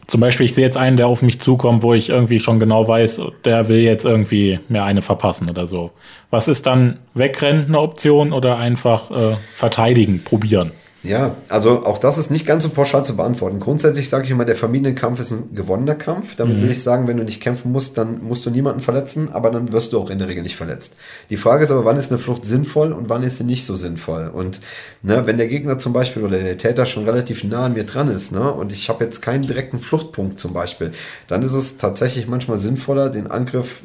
[0.07, 2.87] zum Beispiel, ich sehe jetzt einen, der auf mich zukommt, wo ich irgendwie schon genau
[2.87, 5.91] weiß, der will jetzt irgendwie mir eine verpassen oder so.
[6.29, 10.71] Was ist dann wegrennen eine Option oder einfach äh, verteidigen, probieren?
[11.03, 13.59] Ja, also auch das ist nicht ganz so pauschal zu beantworten.
[13.59, 16.35] Grundsätzlich sage ich immer, der Familienkampf ist ein gewonnener Kampf.
[16.35, 16.63] Damit mhm.
[16.63, 19.71] will ich sagen, wenn du nicht kämpfen musst, dann musst du niemanden verletzen, aber dann
[19.71, 20.95] wirst du auch in der Regel nicht verletzt.
[21.29, 23.75] Die Frage ist aber, wann ist eine Flucht sinnvoll und wann ist sie nicht so
[23.75, 24.27] sinnvoll?
[24.33, 24.59] Und
[25.03, 28.09] ne, wenn der Gegner zum Beispiel oder der Täter schon relativ nah an mir dran
[28.09, 30.91] ist ne, und ich habe jetzt keinen direkten Fluchtpunkt zum Beispiel,
[31.27, 33.83] dann ist es tatsächlich manchmal sinnvoller, den Angriff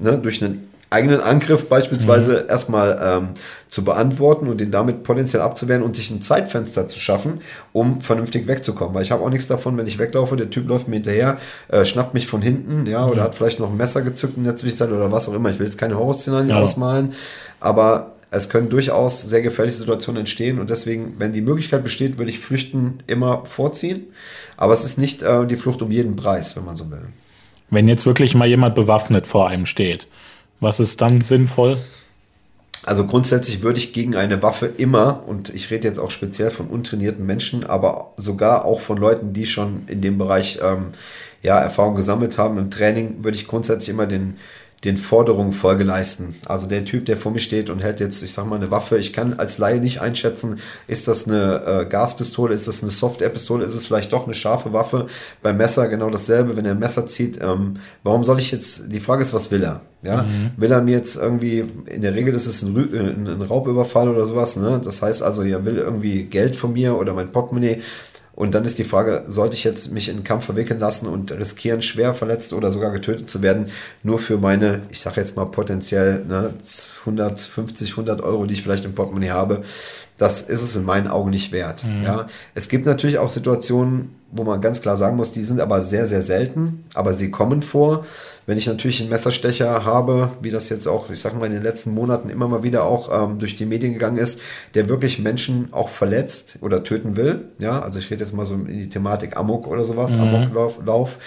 [0.00, 2.48] ne, durch einen eigenen Angriff beispielsweise mhm.
[2.48, 3.28] erstmal ähm,
[3.68, 7.40] zu beantworten und den damit potenziell abzuwehren und sich ein Zeitfenster zu schaffen,
[7.72, 8.94] um vernünftig wegzukommen.
[8.94, 11.84] Weil ich habe auch nichts davon, wenn ich weglaufe, der Typ läuft mir hinterher, äh,
[11.84, 13.24] schnappt mich von hinten, ja, oder mhm.
[13.24, 15.50] hat vielleicht noch ein Messer gezückt in der Zwischenzeit oder was auch immer.
[15.50, 16.60] Ich will jetzt keine Horrorszenarien ja.
[16.60, 17.12] ausmalen,
[17.60, 22.30] aber es können durchaus sehr gefährliche Situationen entstehen und deswegen, wenn die Möglichkeit besteht, würde
[22.30, 24.06] ich Flüchten immer vorziehen.
[24.56, 27.08] Aber es ist nicht äh, die Flucht um jeden Preis, wenn man so will.
[27.70, 30.06] Wenn jetzt wirklich mal jemand bewaffnet vor einem steht,
[30.64, 31.78] was ist dann sinnvoll?
[32.86, 36.66] Also grundsätzlich würde ich gegen eine Waffe immer, und ich rede jetzt auch speziell von
[36.66, 40.88] untrainierten Menschen, aber sogar auch von Leuten, die schon in dem Bereich ähm,
[41.42, 44.36] ja, Erfahrung gesammelt haben im Training, würde ich grundsätzlich immer den,
[44.84, 46.34] den Forderungen Folge leisten.
[46.46, 48.98] Also der Typ, der vor mir steht und hält jetzt, ich sag mal, eine Waffe,
[48.98, 53.64] ich kann als Laie nicht einschätzen, ist das eine äh, Gaspistole, ist das eine Software-Pistole,
[53.64, 55.06] ist es vielleicht doch eine scharfe Waffe.
[55.42, 59.00] Beim Messer genau dasselbe, wenn er ein Messer zieht, ähm, warum soll ich jetzt, die
[59.00, 59.80] Frage ist, was will er?
[60.02, 60.50] Ja, mhm.
[60.58, 64.26] will er mir jetzt irgendwie, in der Regel ist es ein, ein, ein Raubüberfall oder
[64.26, 64.80] sowas, ne?
[64.84, 67.80] Das heißt also, er will irgendwie Geld von mir oder mein Portemonnaie.
[68.36, 71.30] Und dann ist die Frage, sollte ich jetzt mich in einen Kampf verwickeln lassen und
[71.32, 73.70] riskieren, schwer verletzt oder sogar getötet zu werden,
[74.02, 76.52] nur für meine, ich sage jetzt mal potenziell ne,
[77.00, 79.62] 150, 100 Euro, die ich vielleicht im Portemonnaie habe,
[80.16, 81.84] das ist es in meinen Augen nicht wert.
[81.84, 82.02] Mhm.
[82.02, 85.80] Ja, es gibt natürlich auch Situationen, wo man ganz klar sagen muss, die sind aber
[85.80, 88.04] sehr, sehr selten, aber sie kommen vor.
[88.46, 91.62] Wenn ich natürlich einen Messerstecher habe, wie das jetzt auch, ich sage mal, in den
[91.62, 94.40] letzten Monaten immer mal wieder auch ähm, durch die Medien gegangen ist,
[94.74, 98.54] der wirklich Menschen auch verletzt oder töten will, ja, also ich rede jetzt mal so
[98.54, 100.22] in die Thematik Amok oder sowas, mhm.
[100.22, 101.18] Amoklauf, Lauf,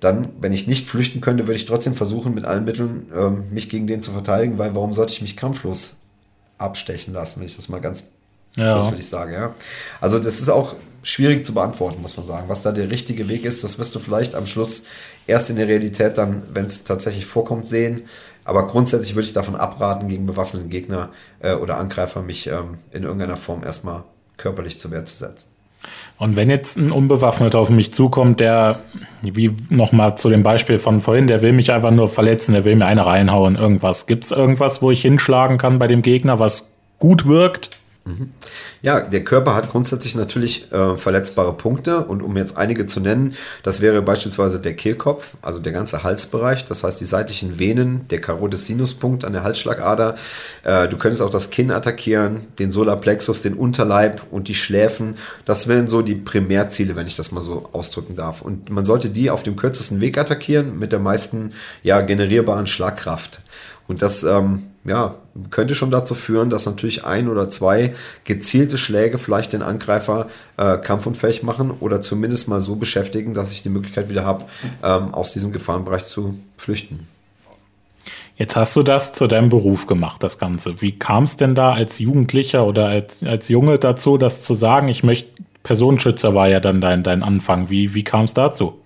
[0.00, 3.68] dann, wenn ich nicht flüchten könnte, würde ich trotzdem versuchen, mit allen Mitteln ähm, mich
[3.68, 5.98] gegen den zu verteidigen, weil warum sollte ich mich kampflos
[6.58, 8.10] abstechen lassen, wenn ich das mal ganz
[8.56, 8.76] ja.
[8.76, 9.54] Das würde ich sagen, ja.
[10.00, 12.48] Also das ist auch schwierig zu beantworten, muss man sagen.
[12.48, 14.84] Was da der richtige Weg ist, das wirst du vielleicht am Schluss
[15.26, 18.04] erst in der Realität dann, wenn es tatsächlich vorkommt, sehen.
[18.44, 23.04] Aber grundsätzlich würde ich davon abraten, gegen bewaffneten Gegner äh, oder Angreifer mich ähm, in
[23.04, 24.04] irgendeiner Form erstmal
[24.36, 25.48] körperlich zur Wehr zu setzen.
[26.18, 28.80] Und wenn jetzt ein Unbewaffneter auf mich zukommt, der,
[29.20, 32.76] wie nochmal zu dem Beispiel von vorhin, der will mich einfach nur verletzen, der will
[32.76, 34.06] mir eine reinhauen, irgendwas.
[34.06, 37.70] Gibt es irgendwas, wo ich hinschlagen kann bei dem Gegner, was gut wirkt?
[38.82, 43.34] Ja, der Körper hat grundsätzlich natürlich äh, verletzbare Punkte und um jetzt einige zu nennen,
[43.62, 48.20] das wäre beispielsweise der Kehlkopf, also der ganze Halsbereich, das heißt die seitlichen Venen, der
[48.20, 50.16] Carotis Sinuspunkt an der Halsschlagader.
[50.64, 55.16] Äh, du könntest auch das Kinn attackieren, den Solarplexus, den Unterleib und die Schläfen.
[55.46, 58.42] Das wären so die Primärziele, wenn ich das mal so ausdrücken darf.
[58.42, 63.40] Und man sollte die auf dem kürzesten Weg attackieren mit der meisten ja, generierbaren Schlagkraft.
[63.88, 65.16] Und das ähm, ja,
[65.50, 67.94] könnte schon dazu führen, dass natürlich ein oder zwei
[68.24, 73.62] gezielte Schläge vielleicht den Angreifer äh, kampfunfähig machen oder zumindest mal so beschäftigen, dass ich
[73.62, 74.44] die Möglichkeit wieder habe,
[74.82, 77.08] ähm, aus diesem Gefahrenbereich zu flüchten.
[78.36, 80.82] Jetzt hast du das zu deinem Beruf gemacht, das Ganze.
[80.82, 84.88] Wie kam es denn da als Jugendlicher oder als, als Junge dazu, das zu sagen?
[84.88, 85.30] Ich möchte,
[85.62, 87.70] Personenschützer war ja dann dein, dein Anfang.
[87.70, 88.80] Wie, wie kam es dazu?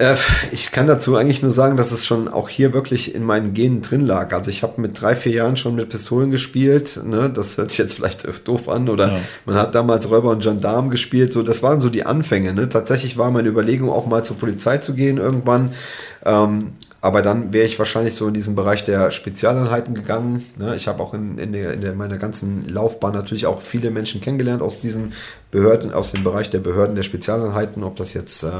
[0.00, 0.16] Äh,
[0.50, 3.82] ich kann dazu eigentlich nur sagen, dass es schon auch hier wirklich in meinen Genen
[3.82, 4.32] drin lag.
[4.32, 7.00] Also ich habe mit drei, vier Jahren schon mit Pistolen gespielt.
[7.04, 7.28] Ne?
[7.28, 8.88] Das hört sich jetzt vielleicht doof an.
[8.88, 9.20] Oder ja.
[9.44, 11.34] man hat damals Räuber und Gendarm gespielt.
[11.34, 12.54] So, das waren so die Anfänge.
[12.54, 12.68] Ne?
[12.70, 15.72] Tatsächlich war meine Überlegung auch mal zur Polizei zu gehen irgendwann.
[16.24, 20.44] Ähm, Aber dann wäre ich wahrscheinlich so in diesen Bereich der Spezialeinheiten gegangen.
[20.58, 20.76] Ne?
[20.76, 24.60] Ich habe auch in, in, der, in meiner ganzen Laufbahn natürlich auch viele Menschen kennengelernt
[24.60, 25.14] aus diesen
[25.50, 28.50] Behörden, aus dem Bereich der Behörden der Spezialeinheiten, ob das jetzt äh,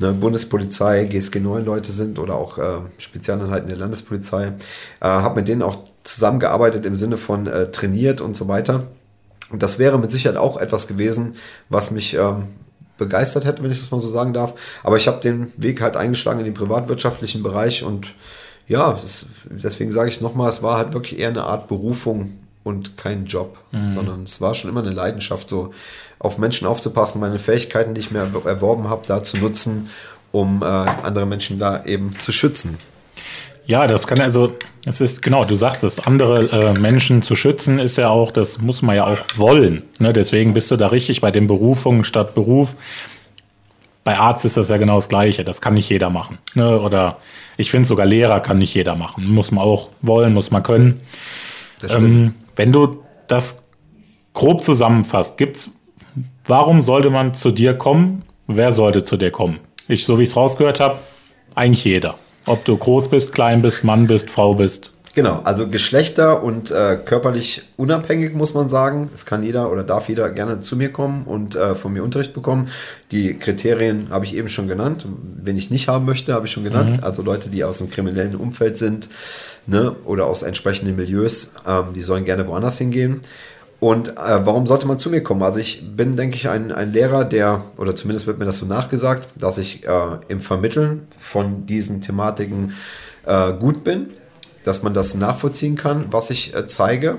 [0.00, 4.46] eine Bundespolizei, GSG 9 Leute sind oder auch äh, Spezialeinheiten der Landespolizei.
[5.00, 8.88] Äh, habe mit denen auch zusammengearbeitet im Sinne von äh, trainiert und so weiter.
[9.50, 11.36] Und das wäre mit Sicherheit auch etwas gewesen,
[11.68, 12.48] was mich ähm,
[12.98, 14.54] begeistert hätte, wenn ich das mal so sagen darf.
[14.82, 18.14] Aber ich habe den Weg halt eingeschlagen in den privatwirtschaftlichen Bereich und
[18.68, 22.38] ja, das, deswegen sage ich es nochmal, es war halt wirklich eher eine Art Berufung
[22.64, 23.94] und kein Job, mhm.
[23.94, 25.72] sondern es war schon immer eine Leidenschaft, so
[26.18, 29.90] auf Menschen aufzupassen, meine Fähigkeiten, die ich mir erworben habe, da zu nutzen,
[30.32, 32.76] um äh, andere Menschen da eben zu schützen.
[33.66, 34.52] Ja, das kann also,
[34.84, 38.60] es ist genau, du sagst es, andere äh, Menschen zu schützen ist ja auch, das
[38.60, 39.82] muss man ja auch wollen.
[39.98, 40.12] Ne?
[40.12, 42.76] Deswegen bist du da richtig bei den Berufungen statt Beruf.
[44.04, 45.42] Bei Arzt ist das ja genau das Gleiche.
[45.42, 46.38] Das kann nicht jeder machen.
[46.54, 46.78] Ne?
[46.78, 47.16] Oder
[47.56, 49.26] ich finde sogar Lehrer kann nicht jeder machen.
[49.26, 51.00] Muss man auch wollen, muss man können.
[51.90, 53.66] Ähm, wenn du das
[54.32, 55.72] grob zusammenfasst, gibt's,
[56.44, 58.22] warum sollte man zu dir kommen?
[58.46, 59.58] Wer sollte zu dir kommen?
[59.88, 60.98] Ich, so wie ich es rausgehört habe,
[61.56, 62.16] eigentlich jeder.
[62.46, 64.92] Ob du groß bist, klein bist, Mann bist, Frau bist.
[65.16, 69.08] Genau, also Geschlechter und äh, körperlich unabhängig muss man sagen.
[69.14, 72.34] Es kann jeder oder darf jeder gerne zu mir kommen und äh, von mir Unterricht
[72.34, 72.68] bekommen.
[73.12, 75.06] Die Kriterien habe ich eben schon genannt.
[75.42, 76.98] Wen ich nicht haben möchte, habe ich schon genannt.
[76.98, 77.04] Mhm.
[77.04, 79.08] Also Leute, die aus dem kriminellen Umfeld sind
[79.66, 83.22] ne, oder aus entsprechenden Milieus, ähm, die sollen gerne woanders hingehen.
[83.78, 85.42] Und äh, warum sollte man zu mir kommen?
[85.42, 88.66] Also ich bin, denke ich, ein, ein Lehrer, der, oder zumindest wird mir das so
[88.66, 92.72] nachgesagt, dass ich äh, im Vermitteln von diesen Thematiken
[93.26, 94.08] äh, gut bin,
[94.64, 97.18] dass man das nachvollziehen kann, was ich äh, zeige,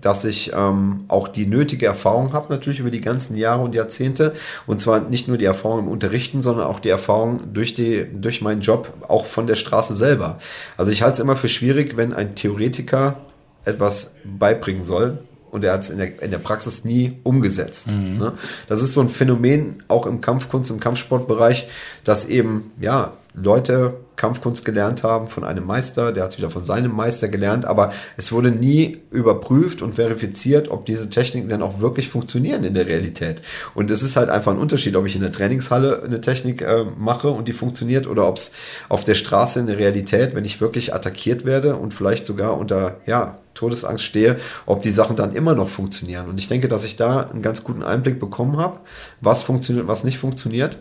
[0.00, 4.32] dass ich ähm, auch die nötige Erfahrung habe, natürlich über die ganzen Jahre und Jahrzehnte.
[4.66, 8.40] Und zwar nicht nur die Erfahrung im Unterrichten, sondern auch die Erfahrung durch, die, durch
[8.40, 10.38] meinen Job, auch von der Straße selber.
[10.76, 13.16] Also ich halte es immer für schwierig, wenn ein Theoretiker
[13.64, 15.18] etwas beibringen soll,
[15.50, 17.94] und er hat es in der, in der Praxis nie umgesetzt.
[17.94, 18.18] Mhm.
[18.18, 18.32] Ne?
[18.68, 21.68] Das ist so ein Phänomen auch im Kampfkunst, im Kampfsportbereich,
[22.04, 26.64] dass eben ja Leute Kampfkunst gelernt haben von einem Meister, der hat es wieder von
[26.64, 31.80] seinem Meister gelernt, aber es wurde nie überprüft und verifiziert, ob diese Techniken dann auch
[31.80, 33.42] wirklich funktionieren in der Realität.
[33.74, 36.84] Und es ist halt einfach ein Unterschied, ob ich in der Trainingshalle eine Technik äh,
[36.98, 38.52] mache und die funktioniert oder ob es
[38.88, 42.96] auf der Straße in der Realität, wenn ich wirklich attackiert werde und vielleicht sogar unter
[43.06, 46.28] ja, Todesangst stehe, ob die Sachen dann immer noch funktionieren.
[46.28, 48.80] Und ich denke, dass ich da einen ganz guten Einblick bekommen habe,
[49.20, 50.78] was funktioniert, was nicht funktioniert.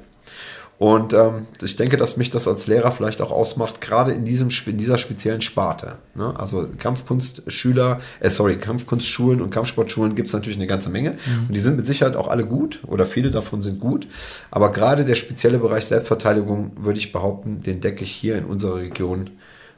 [0.80, 4.50] Und ähm, ich denke, dass mich das als Lehrer vielleicht auch ausmacht, gerade in, diesem,
[4.68, 5.98] in dieser speziellen Sparte.
[6.14, 6.40] Ne?
[6.40, 11.12] Also Kampfkunstschüler, äh, sorry, Kampfkunstschulen und Kampfsportschulen gibt es natürlich eine ganze Menge.
[11.12, 11.48] Mhm.
[11.48, 14.08] Und die sind mit Sicherheit auch alle gut oder viele davon sind gut.
[14.52, 18.76] Aber gerade der spezielle Bereich Selbstverteidigung, würde ich behaupten, den decke ich hier in unserer
[18.76, 19.32] Region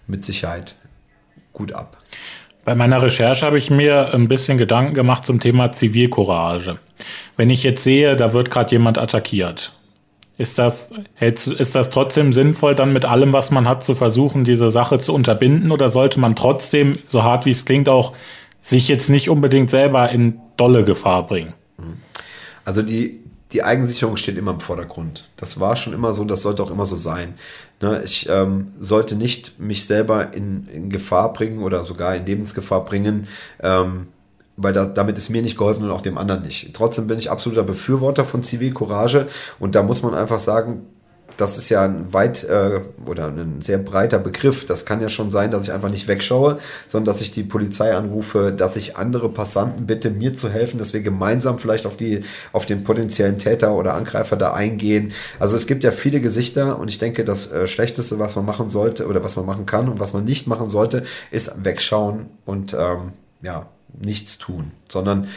[0.05, 0.75] mit Sicherheit
[1.53, 1.97] gut ab.
[2.69, 6.77] Bei meiner Recherche habe ich mir ein bisschen Gedanken gemacht zum Thema Zivilcourage.
[7.35, 9.71] Wenn ich jetzt sehe, da wird gerade jemand attackiert
[10.37, 14.69] ist das, ist das trotzdem sinnvoll, dann mit allem, was man hat, zu versuchen, diese
[14.69, 15.71] Sache zu unterbinden?
[15.71, 18.13] Oder sollte man trotzdem, so hart wie es klingt, auch
[18.61, 21.53] sich jetzt nicht unbedingt selber in dolle Gefahr bringen?
[22.65, 23.19] Also die,
[23.51, 25.27] die Eigensicherung steht immer im Vordergrund.
[25.37, 27.33] Das war schon immer so, das sollte auch immer so sein.
[27.81, 32.83] Ne, ich ähm, sollte nicht mich selber in, in Gefahr bringen oder sogar in Lebensgefahr
[32.85, 33.27] bringen,
[33.61, 34.07] ähm,
[34.57, 36.73] weil da, damit ist mir nicht geholfen und auch dem anderen nicht.
[36.73, 39.27] Trotzdem bin ich absoluter Befürworter von Zivilcourage
[39.59, 40.85] und da muss man einfach sagen,
[41.39, 44.65] das ist ja ein weit äh, oder ein sehr breiter Begriff.
[44.65, 47.95] Das kann ja schon sein, dass ich einfach nicht wegschaue, sondern dass ich die Polizei
[47.95, 52.21] anrufe, dass ich andere Passanten bitte, mir zu helfen, dass wir gemeinsam vielleicht auf, die,
[52.51, 55.13] auf den potenziellen Täter oder Angreifer da eingehen.
[55.39, 58.69] Also es gibt ja viele Gesichter und ich denke, das äh, Schlechteste, was man machen
[58.69, 62.73] sollte oder was man machen kann und was man nicht machen sollte, ist wegschauen und
[62.73, 65.27] ähm, ja, nichts tun, sondern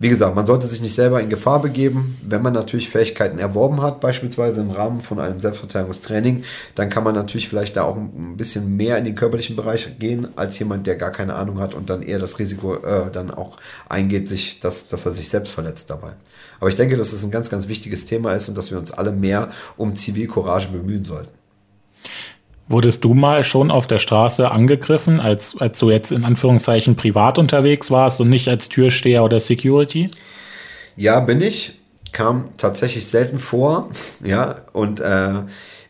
[0.00, 2.16] wie gesagt, man sollte sich nicht selber in Gefahr begeben.
[2.26, 7.14] Wenn man natürlich Fähigkeiten erworben hat, beispielsweise im Rahmen von einem Selbstverteidigungstraining, dann kann man
[7.14, 10.96] natürlich vielleicht da auch ein bisschen mehr in den körperlichen Bereich gehen, als jemand, der
[10.96, 13.58] gar keine Ahnung hat und dann eher das Risiko äh, dann auch
[13.90, 16.14] eingeht, sich, dass, dass er sich selbst verletzt dabei.
[16.60, 18.92] Aber ich denke, dass es ein ganz, ganz wichtiges Thema ist und dass wir uns
[18.92, 21.39] alle mehr um Zivilcourage bemühen sollten.
[22.70, 27.36] Wurdest du mal schon auf der Straße angegriffen, als, als du jetzt in Anführungszeichen privat
[27.36, 30.08] unterwegs warst und nicht als Türsteher oder Security?
[30.94, 31.80] Ja, bin ich.
[32.12, 33.90] Kam tatsächlich selten vor.
[34.24, 35.32] Ja, und äh,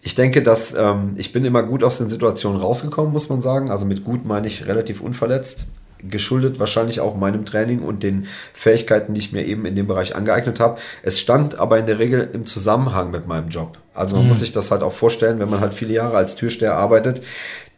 [0.01, 3.71] ich denke, dass ähm, ich bin immer gut aus den Situationen rausgekommen, muss man sagen.
[3.71, 5.69] Also mit gut meine ich relativ unverletzt
[6.03, 10.17] geschuldet wahrscheinlich auch meinem Training und den Fähigkeiten, die ich mir eben in dem Bereich
[10.17, 10.81] angeeignet habe.
[11.03, 13.77] Es stand aber in der Regel im Zusammenhang mit meinem Job.
[14.01, 14.29] Also man mhm.
[14.31, 17.23] muss sich das halt auch vorstellen, wenn man halt viele Jahre als Türsteher arbeitet,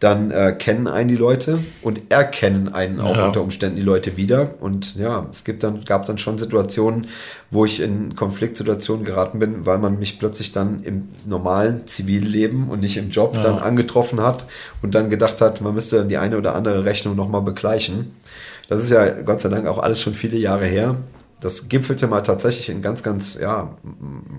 [0.03, 3.27] dann äh, kennen einen die Leute und erkennen einen auch ja.
[3.27, 4.55] unter Umständen die Leute wieder.
[4.59, 7.07] Und ja, es gibt dann, gab dann schon Situationen,
[7.53, 12.81] wo ich in Konfliktsituationen geraten bin, weil man mich plötzlich dann im normalen Zivilleben und
[12.81, 13.43] nicht im Job ja.
[13.43, 14.47] dann angetroffen hat
[14.83, 18.17] und dann gedacht hat, man müsste dann die eine oder andere Rechnung nochmal begleichen.
[18.69, 20.97] Das ist ja Gott sei Dank auch alles schon viele Jahre her
[21.43, 23.77] das gipfelte mal tatsächlich in ganz, ganz ja,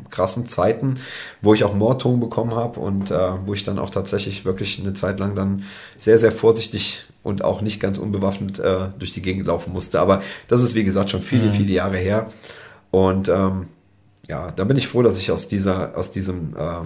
[0.10, 1.00] krassen Zeiten,
[1.42, 4.94] wo ich auch Morddrohungen bekommen habe und äh, wo ich dann auch tatsächlich wirklich eine
[4.94, 5.64] Zeit lang dann
[5.98, 10.00] sehr, sehr vorsichtig und auch nicht ganz unbewaffnet äh, durch die Gegend laufen musste.
[10.00, 11.52] Aber das ist, wie gesagt, schon viele, mhm.
[11.52, 12.28] viele Jahre her.
[12.90, 13.68] Und ähm,
[14.28, 16.86] ja, da bin ich froh, dass ich aus, dieser, aus diesem äh,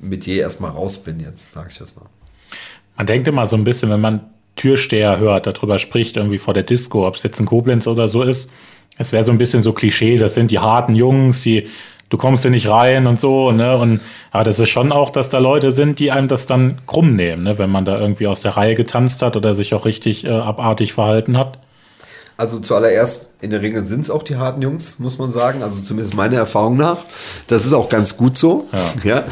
[0.00, 2.06] Metier erstmal raus bin, jetzt sage ich das mal.
[2.96, 6.62] Man denkt immer so ein bisschen, wenn man Türsteher hört, darüber spricht, irgendwie vor der
[6.62, 8.50] Disco, ob es jetzt in Koblenz oder so ist,
[8.98, 11.68] es wäre so ein bisschen so Klischee, das sind die harten Jungs, die
[12.08, 13.76] du kommst hier nicht rein und so, ne?
[13.76, 14.00] Und
[14.32, 17.44] ja, das ist schon auch, dass da Leute sind, die einem das dann krumm nehmen,
[17.44, 17.58] ne?
[17.58, 20.92] wenn man da irgendwie aus der Reihe getanzt hat oder sich auch richtig äh, abartig
[20.92, 21.58] verhalten hat.
[22.38, 25.62] Also zuallererst, in der Regel sind es auch die harten Jungs, muss man sagen.
[25.62, 26.98] Also zumindest meiner Erfahrung nach.
[27.46, 28.68] Das ist auch ganz gut so.
[29.02, 29.24] Ja.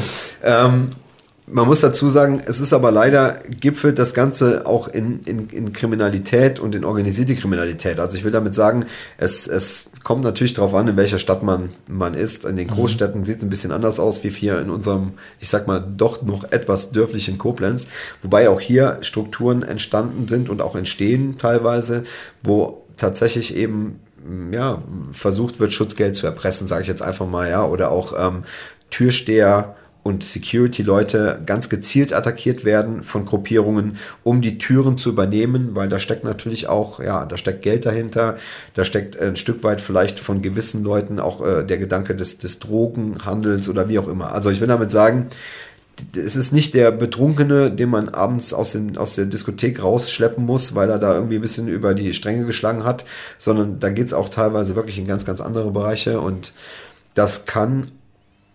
[0.43, 0.65] ja.
[0.65, 0.91] Ähm,
[1.47, 5.73] man muss dazu sagen, es ist aber leider gipfelt das Ganze auch in, in, in
[5.73, 7.99] Kriminalität und in organisierte Kriminalität.
[7.99, 8.85] Also ich will damit sagen,
[9.17, 12.45] es, es kommt natürlich darauf an, in welcher Stadt man, man ist.
[12.45, 12.71] In den mhm.
[12.71, 13.25] Großstädten mhm.
[13.25, 16.45] sieht es ein bisschen anders aus wie hier in unserem, ich sag mal, doch noch
[16.51, 17.87] etwas dörflichen Koblenz.
[18.23, 22.05] Wobei auch hier Strukturen entstanden sind und auch entstehen teilweise,
[22.41, 23.99] wo tatsächlich eben
[24.51, 24.81] ja,
[25.11, 28.43] versucht wird, Schutzgeld zu erpressen, sage ich jetzt einfach mal, ja, oder auch ähm,
[28.89, 29.75] Türsteher
[30.05, 35.97] und Security-Leute ganz gezielt attackiert werden von Gruppierungen, um die Türen zu übernehmen, weil da
[35.97, 38.37] steckt natürlich auch, ja, da steckt Geld dahinter,
[38.75, 42.59] da steckt ein Stück weit vielleicht von gewissen Leuten auch äh, der Gedanke des, des
[42.59, 44.31] Drogenhandels oder wie auch immer.
[44.31, 45.25] Also ich will damit sagen,
[46.15, 50.75] es ist nicht der Betrunkene, den man abends aus, den, aus der Diskothek rausschleppen muss,
[50.75, 53.05] weil er da irgendwie ein bisschen über die Stränge geschlagen hat,
[53.39, 56.53] sondern da geht es auch teilweise wirklich in ganz, ganz andere Bereiche und
[57.15, 57.87] das kann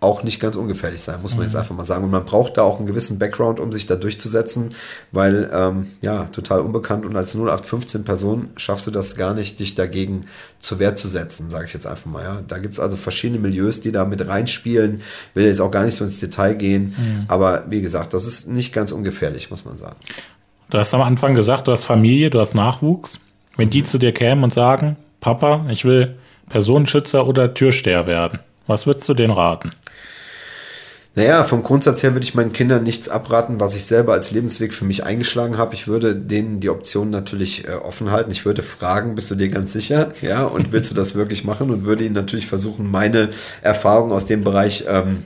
[0.01, 1.45] auch nicht ganz ungefährlich sein, muss man mhm.
[1.47, 2.05] jetzt einfach mal sagen.
[2.05, 4.75] Und man braucht da auch einen gewissen Background, um sich da durchzusetzen,
[5.13, 9.75] weil, ähm, ja, total unbekannt und als 0815 Person schaffst du das gar nicht, dich
[9.75, 10.25] dagegen
[10.59, 12.25] zur Wehr zu setzen, sage ich jetzt einfach mal.
[12.25, 12.43] Ja.
[12.49, 15.03] Da gibt es also verschiedene Milieus, die da mit reinspielen.
[15.35, 17.25] Will jetzt auch gar nicht so ins Detail gehen, mhm.
[17.29, 19.97] aber wie gesagt, das ist nicht ganz ungefährlich, muss man sagen.
[20.71, 23.21] Du hast am Anfang gesagt, du hast Familie, du hast Nachwuchs.
[23.57, 26.17] Wenn die zu dir kämen und sagen, Papa, ich will
[26.49, 29.71] Personenschützer oder Türsteher werden, was würdest du denen raten?
[31.17, 34.73] Naja, vom Grundsatz her würde ich meinen Kindern nichts abraten, was ich selber als Lebensweg
[34.73, 35.75] für mich eingeschlagen habe.
[35.75, 38.31] Ich würde denen die Option natürlich äh, offen halten.
[38.31, 40.13] Ich würde fragen, bist du dir ganz sicher?
[40.23, 41.71] Ja, und willst du das wirklich machen?
[41.71, 45.25] Und würde ihnen natürlich versuchen, meine Erfahrungen aus dem Bereich ähm,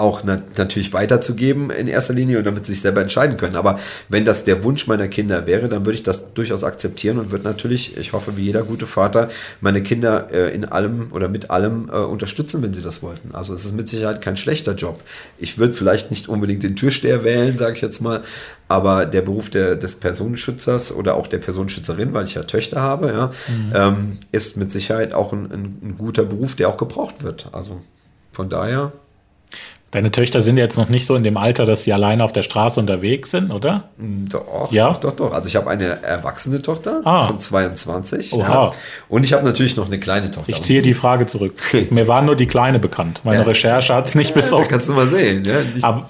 [0.00, 3.54] auch na natürlich weiterzugeben in erster Linie und damit sie sich selber entscheiden können.
[3.54, 7.30] Aber wenn das der Wunsch meiner Kinder wäre, dann würde ich das durchaus akzeptieren und
[7.30, 9.28] würde natürlich, ich hoffe, wie jeder gute Vater,
[9.60, 13.34] meine Kinder äh, in allem oder mit allem äh, unterstützen, wenn sie das wollten.
[13.34, 15.00] Also es ist mit Sicherheit kein schlechter Job.
[15.38, 18.22] Ich würde vielleicht nicht unbedingt den Türsteher wählen, sage ich jetzt mal,
[18.68, 23.08] aber der Beruf der, des Personenschützers oder auch der Personenschützerin, weil ich ja Töchter habe,
[23.08, 23.72] ja, mhm.
[23.74, 27.48] ähm, ist mit Sicherheit auch ein, ein, ein guter Beruf, der auch gebraucht wird.
[27.52, 27.80] Also
[28.32, 28.92] von daher
[29.92, 32.44] Deine Töchter sind jetzt noch nicht so in dem Alter, dass sie alleine auf der
[32.44, 33.88] Straße unterwegs sind, oder?
[33.96, 34.92] Mm, doch, ja.
[34.92, 35.32] doch, doch, doch.
[35.32, 37.26] Also ich habe eine erwachsene Tochter ah.
[37.26, 38.32] von 22.
[38.32, 38.48] Oha.
[38.48, 38.70] Ja.
[39.08, 40.48] Und ich habe natürlich noch eine kleine Tochter.
[40.48, 41.54] Ich ziehe die Frage zurück.
[41.90, 43.22] Mir war nur die Kleine bekannt.
[43.24, 43.46] Meine ja.
[43.46, 44.68] Recherche hat es nicht bis auf.
[44.68, 45.44] Kannst du mal sehen.
[45.82, 46.08] Aber,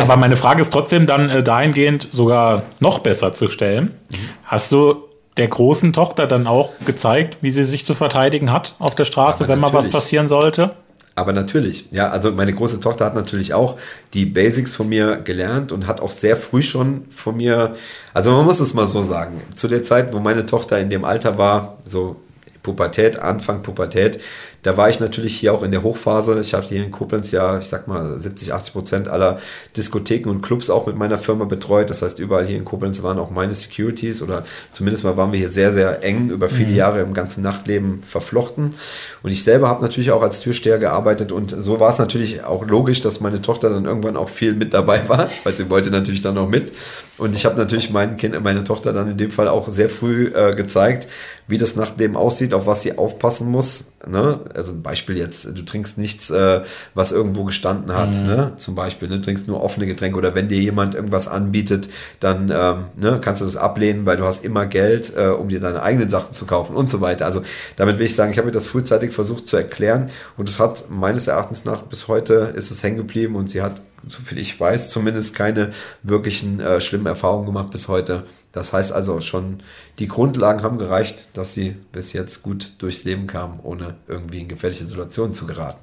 [0.00, 3.94] aber, meine Frage ist trotzdem dann äh, dahingehend sogar noch besser zu stellen.
[4.10, 4.16] Mhm.
[4.44, 8.94] Hast du der großen Tochter dann auch gezeigt, wie sie sich zu verteidigen hat auf
[8.94, 10.76] der Straße, wenn mal was passieren sollte?
[11.18, 13.76] Aber natürlich, ja, also meine große Tochter hat natürlich auch
[14.14, 17.74] die Basics von mir gelernt und hat auch sehr früh schon von mir,
[18.14, 21.04] also man muss es mal so sagen, zu der Zeit, wo meine Tochter in dem
[21.04, 22.14] Alter war, so
[22.62, 24.20] Pubertät, Anfang Pubertät,
[24.62, 26.40] da war ich natürlich hier auch in der Hochphase.
[26.40, 29.38] Ich habe hier in Koblenz ja, ich sag mal, 70, 80 Prozent aller
[29.76, 31.90] Diskotheken und Clubs auch mit meiner Firma betreut.
[31.90, 35.38] Das heißt, überall hier in Koblenz waren auch meine Securities oder zumindest mal waren wir
[35.38, 36.76] hier sehr, sehr eng über viele mhm.
[36.76, 38.74] Jahre im ganzen Nachtleben verflochten.
[39.22, 42.66] Und ich selber habe natürlich auch als Türsteher gearbeitet und so war es natürlich auch
[42.66, 46.22] logisch, dass meine Tochter dann irgendwann auch viel mit dabei war, weil sie wollte natürlich
[46.22, 46.72] dann noch mit.
[47.16, 50.32] Und ich habe natürlich mein Kind, meine Tochter dann in dem Fall auch sehr früh
[50.34, 51.08] äh, gezeigt,
[51.46, 55.62] wie das Nachtleben aussieht, auf was sie aufpassen muss ne, also ein Beispiel jetzt, du
[55.62, 56.62] trinkst nichts, äh,
[56.94, 58.26] was irgendwo gestanden hat, mhm.
[58.26, 61.88] ne, zum Beispiel, ne, trinkst nur offene Getränke oder wenn dir jemand irgendwas anbietet,
[62.20, 65.60] dann ähm, ne, kannst du das ablehnen, weil du hast immer Geld, äh, um dir
[65.60, 67.26] deine eigenen Sachen zu kaufen und so weiter.
[67.26, 67.42] Also
[67.76, 70.84] damit will ich sagen, ich habe mir das frühzeitig versucht zu erklären und es hat
[70.90, 74.90] meines Erachtens nach bis heute ist es hängen geblieben und sie hat soviel ich weiß,
[74.90, 78.24] zumindest keine wirklichen äh, schlimmen Erfahrungen gemacht bis heute.
[78.52, 79.62] Das heißt also schon,
[79.98, 84.48] die Grundlagen haben gereicht, dass sie bis jetzt gut durchs Leben kam, ohne irgendwie in
[84.48, 85.78] gefährliche Situationen zu geraten.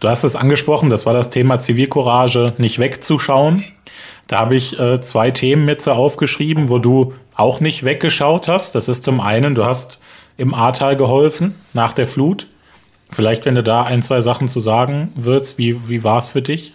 [0.00, 3.62] Du hast es angesprochen, das war das Thema Zivilcourage, nicht wegzuschauen.
[4.26, 8.74] Da habe ich äh, zwei Themen mit so aufgeschrieben, wo du auch nicht weggeschaut hast.
[8.74, 10.00] Das ist zum einen, du hast
[10.36, 12.46] im Ahrtal geholfen nach der Flut.
[13.10, 16.42] Vielleicht, wenn du da ein, zwei Sachen zu sagen würdest, wie, wie war es für
[16.42, 16.74] dich?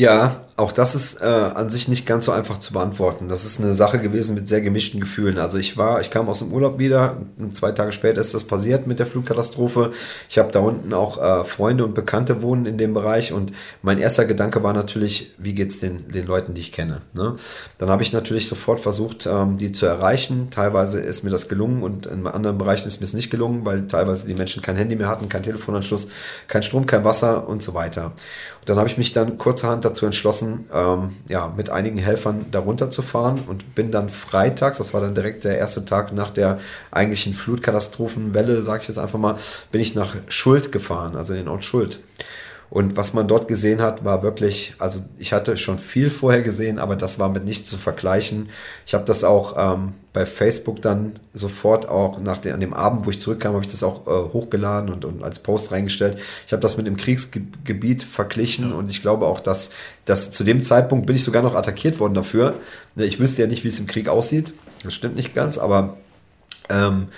[0.00, 3.28] Ja, auch das ist äh, an sich nicht ganz so einfach zu beantworten.
[3.28, 5.38] Das ist eine Sache gewesen mit sehr gemischten Gefühlen.
[5.38, 7.16] Also ich war, ich kam aus dem Urlaub wieder,
[7.52, 9.92] zwei Tage später ist das passiert mit der Flugkatastrophe.
[10.28, 13.98] Ich habe da unten auch äh, Freunde und Bekannte wohnen in dem Bereich und mein
[13.98, 17.00] erster Gedanke war natürlich, wie geht's den, den Leuten, die ich kenne.
[17.14, 17.36] Ne?
[17.78, 20.48] Dann habe ich natürlich sofort versucht, ähm, die zu erreichen.
[20.50, 23.86] Teilweise ist mir das gelungen und in anderen Bereichen ist mir es nicht gelungen, weil
[23.86, 26.08] teilweise die Menschen kein Handy mehr hatten, kein Telefonanschluss,
[26.48, 28.12] kein Strom, kein Wasser und so weiter.
[28.60, 32.90] Und dann habe ich mich dann kurzerhand dazu entschlossen, ähm, ja, mit einigen Helfern darunter
[32.90, 36.58] zu fahren und bin dann freitags, das war dann direkt der erste Tag nach der
[36.90, 39.36] eigentlichen Flutkatastrophenwelle, sage ich jetzt einfach mal,
[39.70, 42.00] bin ich nach Schuld gefahren, also in den Ort Schuld.
[42.70, 46.78] Und was man dort gesehen hat, war wirklich, also ich hatte schon viel vorher gesehen,
[46.78, 48.48] aber das war mit nichts zu vergleichen.
[48.86, 53.06] Ich habe das auch ähm, bei Facebook dann sofort auch nach den, an dem Abend,
[53.06, 56.18] wo ich zurückkam, habe ich das auch äh, hochgeladen und, und als Post reingestellt.
[56.46, 58.76] Ich habe das mit dem Kriegsgebiet verglichen ja.
[58.76, 59.72] und ich glaube auch, dass,
[60.04, 62.54] dass zu dem Zeitpunkt bin ich sogar noch attackiert worden dafür.
[62.94, 64.52] Ich wüsste ja nicht, wie es im Krieg aussieht.
[64.84, 65.96] Das stimmt nicht ganz, aber
[66.68, 67.08] ähm,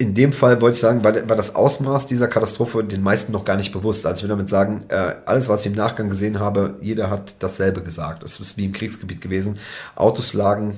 [0.00, 3.44] in dem Fall wollte ich sagen, war, war, das Ausmaß dieser Katastrophe den meisten noch
[3.44, 4.06] gar nicht bewusst.
[4.06, 7.34] Also ich will damit sagen, äh, alles, was ich im Nachgang gesehen habe, jeder hat
[7.40, 8.22] dasselbe gesagt.
[8.22, 9.58] Es ist wie im Kriegsgebiet gewesen.
[9.96, 10.72] Autos lagen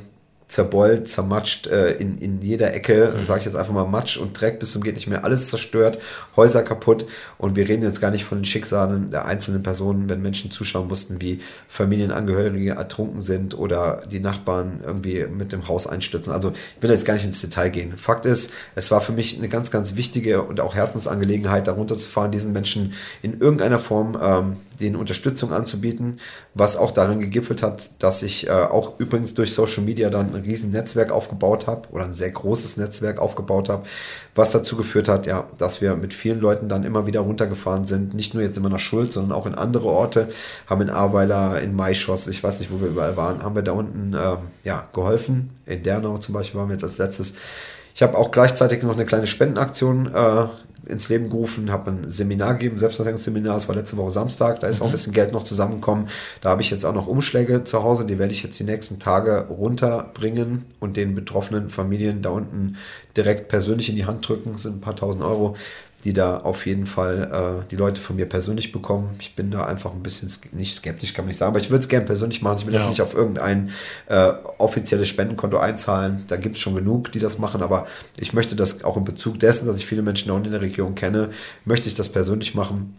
[0.53, 3.25] zerbeult, zermatscht, äh, in, in jeder Ecke, mhm.
[3.25, 5.99] sage ich jetzt einfach mal Matsch und Dreck bis zum geht nicht mehr, alles zerstört,
[6.37, 7.07] Häuser kaputt
[7.39, 10.89] und wir reden jetzt gar nicht von den Schicksalen der einzelnen Personen, wenn Menschen zuschauen
[10.89, 16.35] mussten, wie Familienangehörige ertrunken sind oder die Nachbarn irgendwie mit dem Haus einstürzen.
[16.35, 17.97] Also ich will jetzt gar nicht ins Detail gehen.
[17.97, 22.11] Fakt ist, es war für mich eine ganz, ganz wichtige und auch Herzensangelegenheit, darunter zu
[22.11, 22.93] fahren, diesen Menschen
[23.23, 26.21] in irgendeiner Form ähm, denen Unterstützung anzubieten,
[26.53, 30.71] was auch darin gegipfelt hat, dass ich äh, auch übrigens durch Social Media dann riesen
[30.71, 33.85] Netzwerk aufgebaut habe oder ein sehr großes Netzwerk aufgebaut habe,
[34.35, 38.15] was dazu geführt hat, ja, dass wir mit vielen Leuten dann immer wieder runtergefahren sind,
[38.15, 40.29] nicht nur jetzt immer nach Schuld, sondern auch in andere Orte,
[40.67, 43.73] haben in Ahrweiler, in Maischoss, ich weiß nicht, wo wir überall waren, haben wir da
[43.73, 45.51] unten ähm, ja, geholfen.
[45.67, 47.35] In Dernau zum Beispiel waren wir jetzt als letztes.
[47.95, 50.47] Ich habe auch gleichzeitig noch eine kleine Spendenaktion äh,
[50.93, 54.79] ins Leben gerufen, habe ein Seminar gegeben, Selbstverteidigungsseminar, das war letzte Woche Samstag, da ist
[54.79, 54.83] mhm.
[54.83, 56.09] auch ein bisschen Geld noch zusammengekommen.
[56.41, 58.99] Da habe ich jetzt auch noch Umschläge zu Hause, die werde ich jetzt die nächsten
[58.99, 62.77] Tage runterbringen und den betroffenen Familien da unten
[63.17, 65.57] direkt persönlich in die Hand drücken, das sind ein paar tausend Euro
[66.05, 69.15] die da auf jeden Fall äh, die Leute von mir persönlich bekommen.
[69.21, 71.83] Ich bin da einfach ein bisschen nicht skeptisch, kann man nicht sagen, aber ich würde
[71.83, 72.59] es gerne persönlich machen.
[72.59, 72.81] Ich will ja.
[72.81, 73.71] das nicht auf irgendein
[74.09, 76.25] äh, offizielles Spendenkonto einzahlen.
[76.27, 77.87] Da gibt es schon genug, die das machen, aber
[78.17, 80.95] ich möchte das auch in Bezug dessen, dass ich viele Menschen auch in der Region
[80.97, 81.31] kenne,
[81.65, 82.97] möchte ich das persönlich machen.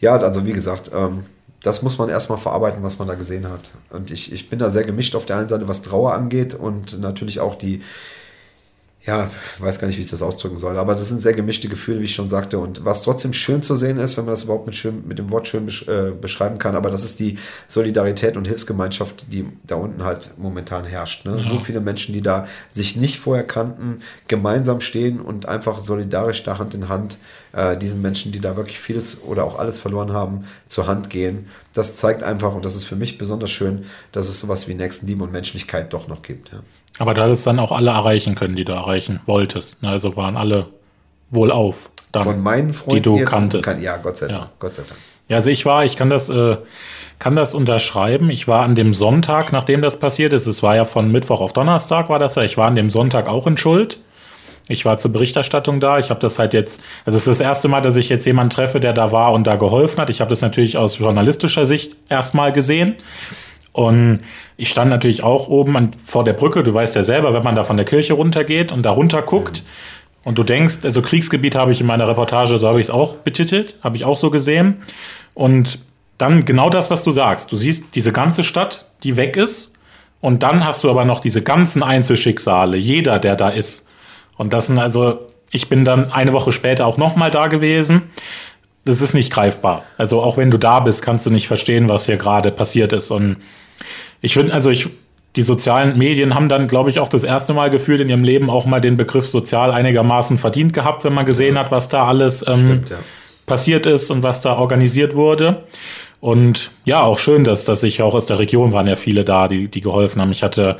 [0.00, 1.24] Ja, also wie gesagt, ähm,
[1.62, 3.70] das muss man erstmal verarbeiten, was man da gesehen hat.
[3.90, 6.98] Und ich, ich bin da sehr gemischt auf der einen Seite, was Trauer angeht und
[7.00, 7.82] natürlich auch die,
[9.04, 12.00] ja, weiß gar nicht, wie ich das ausdrücken soll, aber das sind sehr gemischte Gefühle,
[12.00, 12.60] wie ich schon sagte.
[12.60, 15.30] Und was trotzdem schön zu sehen ist, wenn man das überhaupt mit, schön, mit dem
[15.30, 19.74] Wort schön besch äh, beschreiben kann, aber das ist die Solidarität und Hilfsgemeinschaft, die da
[19.74, 21.24] unten halt momentan herrscht.
[21.24, 21.36] Ne?
[21.36, 21.42] Ja.
[21.42, 26.58] So viele Menschen, die da sich nicht vorher kannten, gemeinsam stehen und einfach solidarisch da
[26.58, 27.18] Hand in Hand
[27.52, 31.48] äh, diesen Menschen, die da wirklich vieles oder auch alles verloren haben, zur Hand gehen.
[31.72, 35.24] Das zeigt einfach, und das ist für mich besonders schön, dass es sowas wie Nächstenliebe
[35.24, 36.52] und Menschlichkeit doch noch gibt.
[36.52, 36.60] Ja.
[36.98, 39.82] Aber da ist dann auch alle erreichen können, die du erreichen wolltest.
[39.82, 40.68] Ne, also waren alle
[41.30, 41.90] wohlauf.
[42.12, 43.64] Dann, Von meinen Freunden, die du kanntest.
[43.64, 44.40] Kann, ja, Gott sei Dank.
[44.40, 44.50] Ja.
[44.58, 44.98] Gott sei Dank.
[45.28, 46.58] Ja, also ich war, ich kann das, äh,
[47.18, 48.28] kann das unterschreiben.
[48.28, 51.52] Ich war an dem Sonntag, nachdem das passiert ist, es war ja von Mittwoch auf
[51.52, 52.42] Donnerstag, war das ja.
[52.42, 53.98] Ich war an dem Sonntag auch in Schuld.
[54.68, 55.98] Ich war zur Berichterstattung da.
[55.98, 58.50] Ich habe das halt jetzt, also es ist das erste Mal, dass ich jetzt jemanden
[58.50, 60.10] treffe, der da war und da geholfen hat.
[60.10, 62.96] Ich habe das natürlich aus journalistischer Sicht erstmal gesehen.
[63.72, 64.20] Und
[64.56, 66.62] ich stand natürlich auch oben an, vor der Brücke.
[66.62, 69.62] Du weißt ja selber, wenn man da von der Kirche runtergeht und da runter guckt
[69.62, 70.28] mhm.
[70.28, 73.16] und du denkst, also Kriegsgebiet habe ich in meiner Reportage, so habe ich es auch
[73.16, 74.82] betitelt, habe ich auch so gesehen.
[75.34, 75.78] Und
[76.18, 77.50] dann genau das, was du sagst.
[77.50, 79.72] Du siehst diese ganze Stadt, die weg ist.
[80.20, 83.88] Und dann hast du aber noch diese ganzen Einzelschicksale, jeder, der da ist.
[84.36, 88.02] Und das sind also ich bin dann eine Woche später auch nochmal da gewesen.
[88.84, 89.84] Das ist nicht greifbar.
[89.98, 93.10] Also auch wenn du da bist, kannst du nicht verstehen, was hier gerade passiert ist.
[93.10, 93.36] Und
[94.22, 94.88] ich finde, also ich,
[95.36, 98.48] die sozialen Medien haben dann, glaube ich, auch das erste Mal gefühlt in ihrem Leben
[98.48, 102.46] auch mal den Begriff sozial einigermaßen verdient gehabt, wenn man gesehen hat, was da alles
[102.46, 102.98] ähm, Stimmt, ja.
[103.46, 105.64] passiert ist und was da organisiert wurde.
[106.20, 109.48] Und ja, auch schön, dass, dass ich auch aus der Region waren ja viele da,
[109.48, 110.30] die, die geholfen haben.
[110.30, 110.76] Ich hatte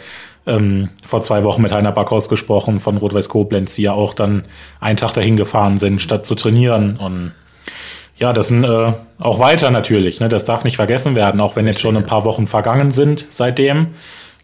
[0.46, 4.44] ähm, vor zwei Wochen mit Heiner Backhaus gesprochen von Rot-Weiß Koblenz, die ja auch dann
[4.78, 6.96] einen Tag dahin gefahren sind, statt zu trainieren.
[6.96, 7.32] Und
[8.22, 10.20] ja, das sind äh, auch weiter natürlich.
[10.20, 10.28] Ne?
[10.28, 13.94] Das darf nicht vergessen werden, auch wenn jetzt schon ein paar Wochen vergangen sind seitdem.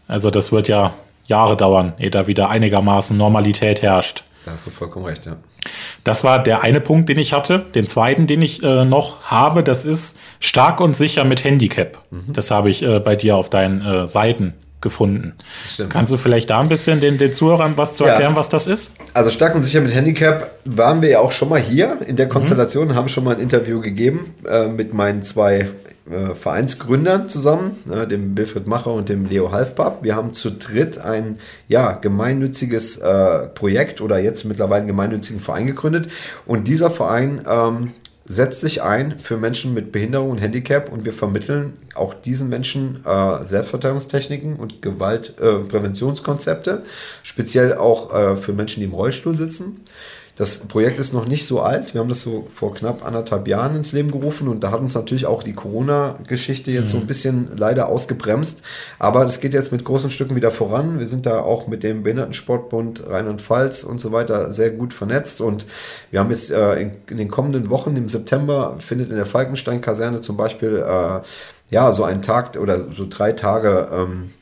[0.05, 0.93] Also das wird ja
[1.27, 4.25] Jahre dauern, ehe da wieder einigermaßen Normalität herrscht.
[4.43, 5.37] Da hast du vollkommen recht, ja.
[6.03, 7.59] Das war der eine Punkt, den ich hatte.
[7.73, 11.99] Den zweiten, den ich äh, noch habe, das ist stark und sicher mit Handicap.
[12.11, 12.33] Mhm.
[12.33, 15.33] Das habe ich äh, bei dir auf deinen äh, Seiten gefunden.
[15.89, 18.37] Kannst du vielleicht da ein bisschen den, den Zuhörern was zu erklären, ja.
[18.37, 18.91] was das ist?
[19.13, 22.29] Also stark und sicher mit Handicap waren wir ja auch schon mal hier in der.
[22.29, 22.95] Konstellation, mhm.
[22.95, 25.69] haben schon mal ein Interview gegeben äh, mit meinen zwei
[26.09, 30.03] äh, Vereinsgründern zusammen, äh, dem Wilfried Macher und dem Leo Halfbab.
[30.03, 35.67] Wir haben zu dritt ein ja, gemeinnütziges äh, Projekt oder jetzt mittlerweile einen gemeinnützigen Verein
[35.67, 36.09] gegründet.
[36.45, 37.91] Und dieser Verein ähm,
[38.31, 43.03] setzt sich ein für Menschen mit Behinderung und Handicap und wir vermitteln auch diesen Menschen
[43.03, 46.87] äh, Selbstverteidigungstechniken und Gewaltpräventionskonzepte, äh,
[47.23, 49.81] speziell auch äh, für Menschen, die im Rollstuhl sitzen.
[50.39, 51.93] Das Projekt ist noch nicht so alt.
[51.93, 54.95] Wir haben das so vor knapp anderthalb Jahren ins Leben gerufen und da hat uns
[54.95, 56.91] natürlich auch die Corona-Geschichte jetzt mhm.
[56.91, 58.61] so ein bisschen leider ausgebremst.
[58.99, 60.97] Aber es geht jetzt mit großen Stücken wieder voran.
[60.97, 65.65] Wir sind da auch mit dem Behindertensportbund Rheinland-Pfalz und so weiter sehr gut vernetzt und
[66.09, 70.21] wir haben jetzt äh, in, in, den kommenden Wochen im September findet in der Falkenstein-Kaserne
[70.21, 71.19] zum Beispiel äh,
[71.69, 74.38] ja so ein Tag oder so drei Tage ähm, äh,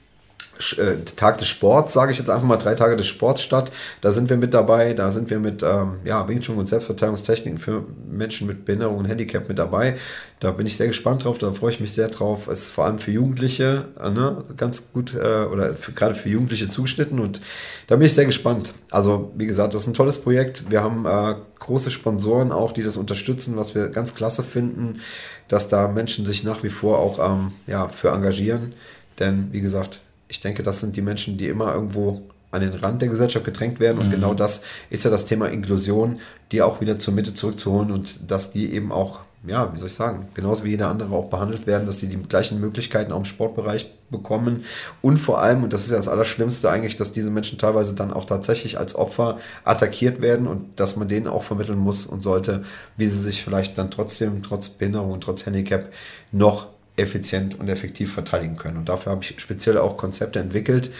[1.15, 3.71] Tag des Sports, sage ich jetzt einfach mal, drei Tage des Sports statt.
[4.01, 7.59] Da sind wir mit dabei, da sind wir mit ähm, ja, Wing Chun und Selbstverteidigungstechniken
[7.59, 9.97] für Menschen mit Behinderung und Handicap mit dabei.
[10.39, 12.47] Da bin ich sehr gespannt drauf, da freue ich mich sehr drauf.
[12.47, 16.69] Es ist vor allem für Jugendliche äh, ne, ganz gut äh, oder gerade für Jugendliche
[16.69, 17.41] zugeschnitten und
[17.87, 18.73] da bin ich sehr gespannt.
[18.91, 20.69] Also, wie gesagt, das ist ein tolles Projekt.
[20.69, 25.01] Wir haben äh, große Sponsoren auch, die das unterstützen, was wir ganz klasse finden,
[25.47, 28.73] dass da Menschen sich nach wie vor auch ähm, ja, für engagieren.
[29.19, 32.21] Denn, wie gesagt, ich denke, das sind die Menschen, die immer irgendwo
[32.51, 33.99] an den Rand der Gesellschaft gedrängt werden.
[33.99, 34.11] Und mhm.
[34.11, 36.19] genau das ist ja das Thema Inklusion,
[36.51, 39.93] die auch wieder zur Mitte zurückzuholen und dass die eben auch, ja, wie soll ich
[39.93, 43.25] sagen, genauso wie jeder andere auch behandelt werden, dass die die gleichen Möglichkeiten auch im
[43.25, 44.63] Sportbereich bekommen.
[45.01, 48.13] Und vor allem, und das ist ja das Allerschlimmste eigentlich, dass diese Menschen teilweise dann
[48.13, 52.63] auch tatsächlich als Opfer attackiert werden und dass man denen auch vermitteln muss und sollte,
[52.95, 55.91] wie sie sich vielleicht dann trotzdem, trotz Behinderung und trotz Handicap,
[56.31, 56.67] noch
[56.97, 58.77] effizient und effektiv verteidigen können.
[58.77, 60.91] Und dafür habe ich speziell auch Konzepte entwickelt,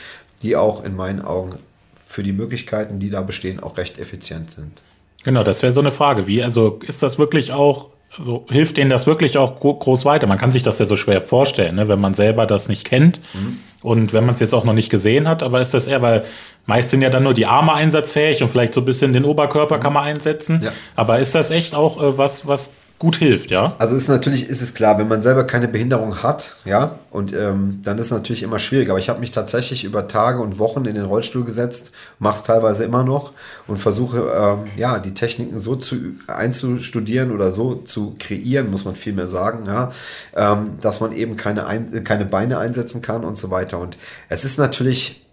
[0.41, 1.57] die auch in meinen Augen
[2.05, 4.81] für die Möglichkeiten, die da bestehen, auch recht effizient sind.
[5.23, 6.27] Genau, das wäre so eine Frage.
[6.27, 10.25] Wie, also ist das wirklich auch, also hilft denen das wirklich auch groß weiter?
[10.27, 13.19] Man kann sich das ja so schwer vorstellen, ne, wenn man selber das nicht kennt
[13.33, 13.59] mhm.
[13.81, 16.23] und wenn man es jetzt auch noch nicht gesehen hat, aber ist das eher, weil
[16.65, 19.79] meist sind ja dann nur die Arme einsatzfähig und vielleicht so ein bisschen den Oberkörper
[19.79, 20.61] kann man einsetzen.
[20.63, 20.71] Ja.
[20.95, 22.69] Aber ist das echt auch äh, was, was
[22.99, 23.75] gut hilft, ja?
[23.77, 27.81] Also ist natürlich ist es klar, wenn man selber keine Behinderung hat, ja, und ähm,
[27.83, 28.89] dann ist es natürlich immer schwierig.
[28.89, 32.43] Aber ich habe mich tatsächlich über Tage und Wochen in den Rollstuhl gesetzt, mache es
[32.43, 33.33] teilweise immer noch
[33.67, 38.95] und versuche ähm, ja die Techniken so zu einzustudieren oder so zu kreieren, muss man
[38.95, 39.91] vielmehr sagen, ja,
[40.35, 43.77] ähm, dass man eben keine ein, keine Beine einsetzen kann und so weiter.
[43.77, 43.97] Und
[44.29, 45.26] es ist natürlich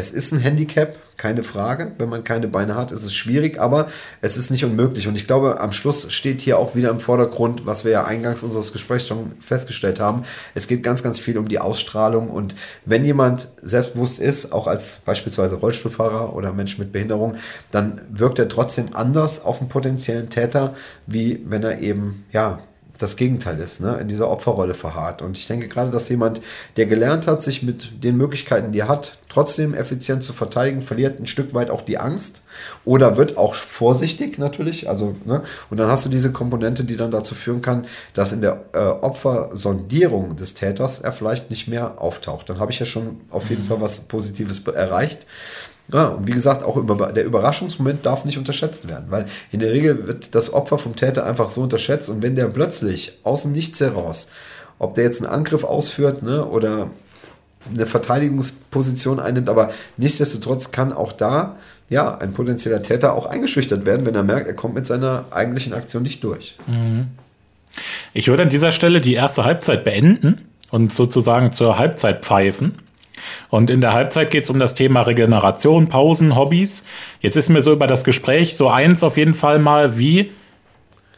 [0.00, 1.92] es ist ein Handicap, keine Frage.
[1.98, 3.88] Wenn man keine Beine hat, ist es schwierig, aber
[4.22, 5.06] es ist nicht unmöglich.
[5.06, 8.42] Und ich glaube, am Schluss steht hier auch wieder im Vordergrund, was wir ja eingangs
[8.42, 10.22] unseres Gesprächs schon festgestellt haben.
[10.54, 12.30] Es geht ganz, ganz viel um die Ausstrahlung.
[12.30, 12.54] Und
[12.86, 17.34] wenn jemand selbstbewusst ist, auch als beispielsweise Rollstuhlfahrer oder Mensch mit Behinderung,
[17.70, 20.74] dann wirkt er trotzdem anders auf einen potenziellen Täter,
[21.06, 22.60] wie wenn er eben, ja,
[23.00, 23.96] das Gegenteil ist, ne?
[23.98, 25.22] in dieser Opferrolle verharrt.
[25.22, 26.42] Und ich denke gerade, dass jemand,
[26.76, 31.18] der gelernt hat, sich mit den Möglichkeiten, die er hat, trotzdem effizient zu verteidigen, verliert
[31.18, 32.42] ein Stück weit auch die Angst
[32.84, 34.88] oder wird auch vorsichtig natürlich.
[34.88, 35.42] Also, ne?
[35.70, 38.78] Und dann hast du diese Komponente, die dann dazu führen kann, dass in der äh,
[38.78, 42.50] Opfersondierung des Täters er vielleicht nicht mehr auftaucht.
[42.50, 43.68] Dann habe ich ja schon auf jeden mhm.
[43.68, 45.26] Fall was Positives erreicht.
[45.92, 46.80] Ja, und wie gesagt, auch
[47.12, 51.26] der Überraschungsmoment darf nicht unterschätzt werden, weil in der Regel wird das Opfer vom Täter
[51.26, 54.30] einfach so unterschätzt und wenn der plötzlich aus dem Nichts heraus,
[54.78, 56.90] ob der jetzt einen Angriff ausführt ne, oder
[57.72, 61.56] eine Verteidigungsposition einnimmt, aber nichtsdestotrotz kann auch da
[61.88, 65.74] ja ein potenzieller Täter auch eingeschüchtert werden, wenn er merkt, er kommt mit seiner eigentlichen
[65.74, 66.56] Aktion nicht durch.
[66.66, 67.08] Mhm.
[68.14, 72.78] Ich würde an dieser Stelle die erste Halbzeit beenden und sozusagen zur Halbzeit pfeifen.
[73.48, 76.84] Und in der Halbzeit geht es um das Thema Regeneration, Pausen, Hobbys.
[77.20, 80.32] Jetzt ist mir so über das Gespräch so eins auf jeden Fall mal, wie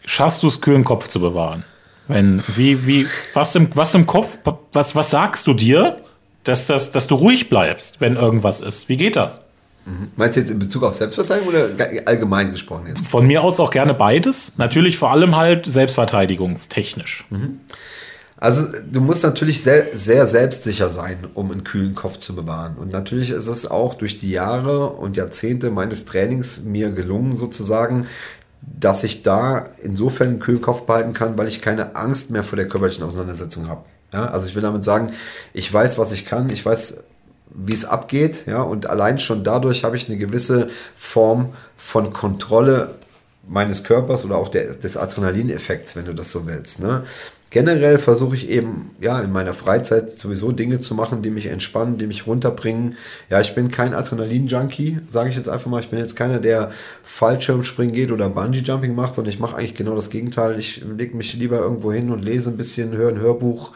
[0.04, 1.64] schaffst du es, kühlen Kopf zu bewahren?
[2.08, 4.38] Wenn, wie, wie, was im, was im Kopf,
[4.72, 5.98] was, was sagst du dir,
[6.44, 8.88] dass, das, dass du ruhig bleibst, wenn irgendwas ist?
[8.88, 9.40] Wie geht das?
[9.84, 10.08] Mhm.
[10.16, 11.68] Meinst du jetzt in Bezug auf Selbstverteidigung oder
[12.06, 13.06] allgemein gesprochen jetzt?
[13.08, 14.54] Von mir aus auch gerne beides.
[14.56, 17.24] Natürlich vor allem halt selbstverteidigungstechnisch.
[17.30, 17.60] Mhm.
[18.42, 22.74] Also du musst natürlich sehr, sehr selbstsicher sein, um einen kühlen Kopf zu bewahren.
[22.76, 28.08] Und natürlich ist es auch durch die Jahre und Jahrzehnte meines Trainings mir gelungen, sozusagen,
[28.60, 32.56] dass ich da insofern einen kühlen Kopf behalten kann, weil ich keine Angst mehr vor
[32.56, 33.84] der körperlichen Auseinandersetzung habe.
[34.12, 35.12] Ja, also ich will damit sagen,
[35.52, 37.04] ich weiß, was ich kann, ich weiß,
[37.54, 42.96] wie es abgeht, ja, und allein schon dadurch habe ich eine gewisse Form von Kontrolle
[43.46, 46.80] meines Körpers oder auch der, des Adrenalineffekts, wenn du das so willst.
[46.80, 47.04] Ne?
[47.52, 51.98] Generell versuche ich eben, ja, in meiner Freizeit sowieso Dinge zu machen, die mich entspannen,
[51.98, 52.96] die mich runterbringen.
[53.28, 55.80] Ja, ich bin kein Adrenalin-Junkie, sage ich jetzt einfach mal.
[55.80, 56.72] Ich bin jetzt keiner, der
[57.04, 60.58] Fallschirmspringen geht oder Bungee-Jumping macht, sondern ich mache eigentlich genau das Gegenteil.
[60.58, 63.72] Ich lege mich lieber irgendwo hin und lese ein bisschen, höre ein Hörbuch,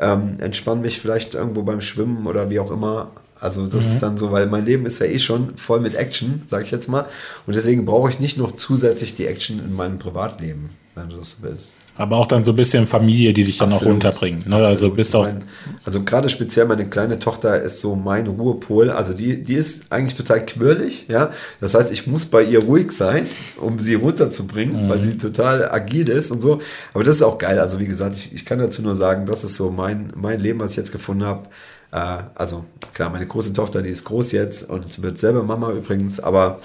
[0.00, 3.12] ähm, entspanne mich vielleicht irgendwo beim Schwimmen oder wie auch immer.
[3.38, 3.90] Also das mhm.
[3.92, 6.72] ist dann so, weil mein Leben ist ja eh schon voll mit Action, sage ich
[6.72, 7.06] jetzt mal.
[7.46, 11.42] Und deswegen brauche ich nicht noch zusätzlich die Action in meinem Privatleben, wenn du das
[11.42, 11.74] willst.
[12.00, 13.86] Aber auch dann so ein bisschen Familie, die dich dann Absolut.
[13.86, 14.48] auch runterbringt.
[14.48, 14.56] Ne?
[14.56, 15.24] Also bist auch.
[15.24, 15.44] Mein,
[15.84, 18.88] also gerade speziell meine kleine Tochter ist so mein Ruhepol.
[18.88, 21.28] Also die, die ist eigentlich total quirlig, ja.
[21.60, 23.26] Das heißt, ich muss bei ihr ruhig sein,
[23.58, 24.88] um sie runterzubringen, mhm.
[24.88, 26.62] weil sie total agil ist und so.
[26.94, 27.58] Aber das ist auch geil.
[27.58, 30.58] Also wie gesagt, ich, ich kann dazu nur sagen, das ist so mein, mein Leben,
[30.58, 31.50] was ich jetzt gefunden habe.
[31.92, 36.18] Äh, also klar, meine große Tochter, die ist groß jetzt und wird selber Mama übrigens,
[36.18, 36.60] aber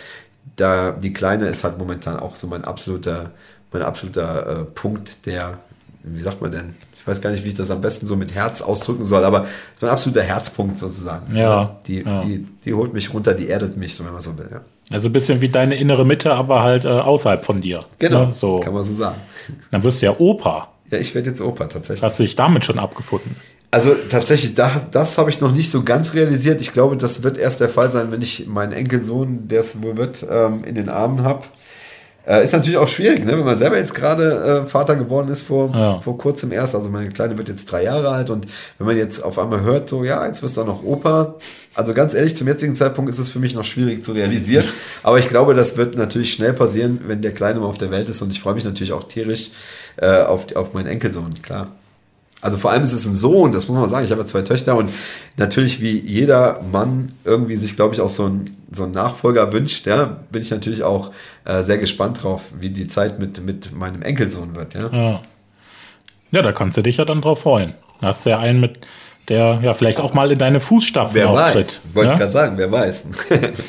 [0.55, 3.31] da die Kleine ist halt momentan auch so mein absoluter
[3.71, 5.59] mein absoluter äh, Punkt, der,
[6.03, 6.75] wie sagt man denn?
[6.99, 9.45] Ich weiß gar nicht, wie ich das am besten so mit Herz ausdrücken soll, aber
[9.79, 11.35] mein absoluter Herzpunkt sozusagen.
[11.35, 11.79] Ja.
[11.85, 12.23] Die, ja.
[12.23, 14.47] Die, die holt mich runter, die erdet mich, so wenn man so will.
[14.51, 14.61] Ja.
[14.89, 17.81] Also ein bisschen wie deine innere Mitte, aber halt äh, außerhalb von dir.
[17.99, 18.33] Genau, ne?
[18.33, 18.55] so.
[18.57, 19.17] kann man so sagen.
[19.71, 20.69] Dann wirst du ja Opa.
[20.89, 22.03] Ja, ich werde jetzt Opa tatsächlich.
[22.03, 23.35] Hast du dich damit schon abgefunden?
[23.71, 26.61] Also tatsächlich, das, das habe ich noch nicht so ganz realisiert.
[26.61, 29.97] Ich glaube, das wird erst der Fall sein, wenn ich meinen Enkelsohn, der es wohl
[29.97, 31.43] wird, ähm, in den Armen habe.
[32.27, 33.37] Äh, ist natürlich auch schwierig, ne?
[33.37, 35.99] wenn man selber jetzt gerade äh, Vater geworden ist vor, ja.
[35.99, 36.73] vor kurzem erst.
[36.73, 38.47] Also meine Kleine wird jetzt drei Jahre alt und
[38.77, 41.35] wenn man jetzt auf einmal hört, so ja, jetzt wirst du auch noch Opa.
[41.75, 44.65] Also ganz ehrlich, zum jetzigen Zeitpunkt ist es für mich noch schwierig zu realisieren.
[45.03, 48.09] Aber ich glaube, das wird natürlich schnell passieren, wenn der Kleine mal auf der Welt
[48.09, 48.21] ist.
[48.21, 49.51] Und ich freue mich natürlich auch tierisch
[49.97, 51.67] äh, auf, auf meinen Enkelsohn, klar.
[52.41, 54.05] Also vor allem ist es ein Sohn, das muss man sagen.
[54.05, 54.91] Ich habe ja zwei Töchter und
[55.37, 59.87] natürlich wie jeder Mann irgendwie sich, glaube ich, auch so ein, so ein Nachfolger wünscht,
[59.87, 61.11] ja, bin ich natürlich auch
[61.45, 64.75] äh, sehr gespannt drauf, wie die Zeit mit, mit meinem Enkelsohn wird.
[64.75, 64.89] Ja.
[64.91, 65.21] ja.
[66.31, 67.73] Ja, da kannst du dich ja dann drauf freuen.
[68.01, 68.79] Da hast du ja einen mit,
[69.29, 71.67] der ja vielleicht auch mal in deine Fußstapfen wer auftritt.
[71.67, 72.13] Weiß, wollte ja?
[72.13, 73.07] ich gerade sagen, wer weiß.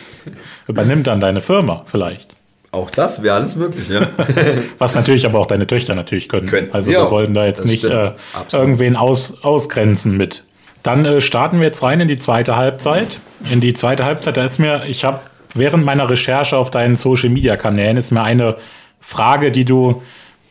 [0.68, 2.35] Übernimmt dann deine Firma vielleicht.
[2.72, 4.08] Auch das wäre alles möglich, ja.
[4.78, 6.46] Was natürlich aber auch deine Töchter natürlich können.
[6.46, 6.68] können.
[6.72, 7.10] Also wir auch.
[7.10, 8.12] wollen da jetzt nicht äh,
[8.52, 10.44] irgendwen aus, ausgrenzen mit.
[10.82, 13.18] Dann äh, starten wir jetzt rein in die zweite Halbzeit.
[13.50, 15.20] In die zweite Halbzeit, da ist mir, ich habe
[15.54, 18.56] während meiner Recherche auf deinen Social Media Kanälen ist mir eine
[19.00, 20.02] Frage, die du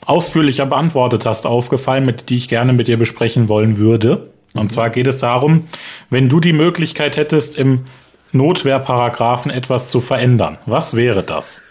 [0.05, 4.29] ausführlicher beantwortet hast, aufgefallen, mit die ich gerne mit dir besprechen wollen würde.
[4.53, 4.69] Und mhm.
[4.69, 5.67] zwar geht es darum,
[6.09, 7.85] wenn du die Möglichkeit hättest, im
[8.31, 10.57] Notwehrparagraphen etwas zu verändern.
[10.65, 11.61] Was wäre das?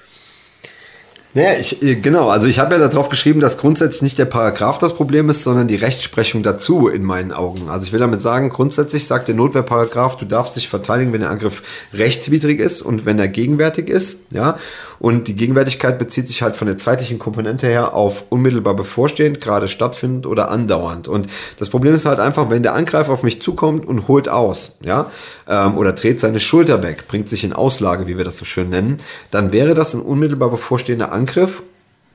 [1.36, 4.78] Naja, ich, äh, genau, also ich habe ja darauf geschrieben, dass grundsätzlich nicht der Paragraph
[4.78, 7.68] das Problem ist, sondern die Rechtsprechung dazu in meinen Augen.
[7.68, 11.30] Also ich will damit sagen, grundsätzlich sagt der Notwehrparagraph, du darfst dich verteidigen, wenn der
[11.30, 11.62] Angriff
[11.92, 14.58] rechtswidrig ist und wenn er gegenwärtig ist, ja.
[15.04, 19.68] Und die Gegenwärtigkeit bezieht sich halt von der zeitlichen Komponente her auf unmittelbar bevorstehend, gerade
[19.68, 21.08] stattfindend oder andauernd.
[21.08, 21.26] Und
[21.58, 25.10] das Problem ist halt einfach, wenn der Angreifer auf mich zukommt und holt aus, ja,
[25.46, 28.70] ähm, oder dreht seine Schulter weg, bringt sich in Auslage, wie wir das so schön
[28.70, 28.96] nennen,
[29.30, 31.62] dann wäre das ein unmittelbar bevorstehender Angriff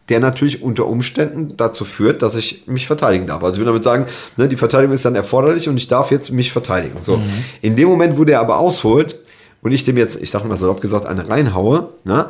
[0.07, 3.43] der natürlich unter Umständen dazu führt, dass ich mich verteidigen darf.
[3.43, 6.31] Also ich will damit sagen, ne, die Verteidigung ist dann erforderlich und ich darf jetzt
[6.31, 6.99] mich verteidigen.
[7.01, 7.17] So.
[7.17, 7.27] Mhm.
[7.61, 9.19] In dem Moment, wo der aber ausholt
[9.61, 12.25] und ich dem jetzt, ich sag mal salopp gesagt, eine reinhaue, ne,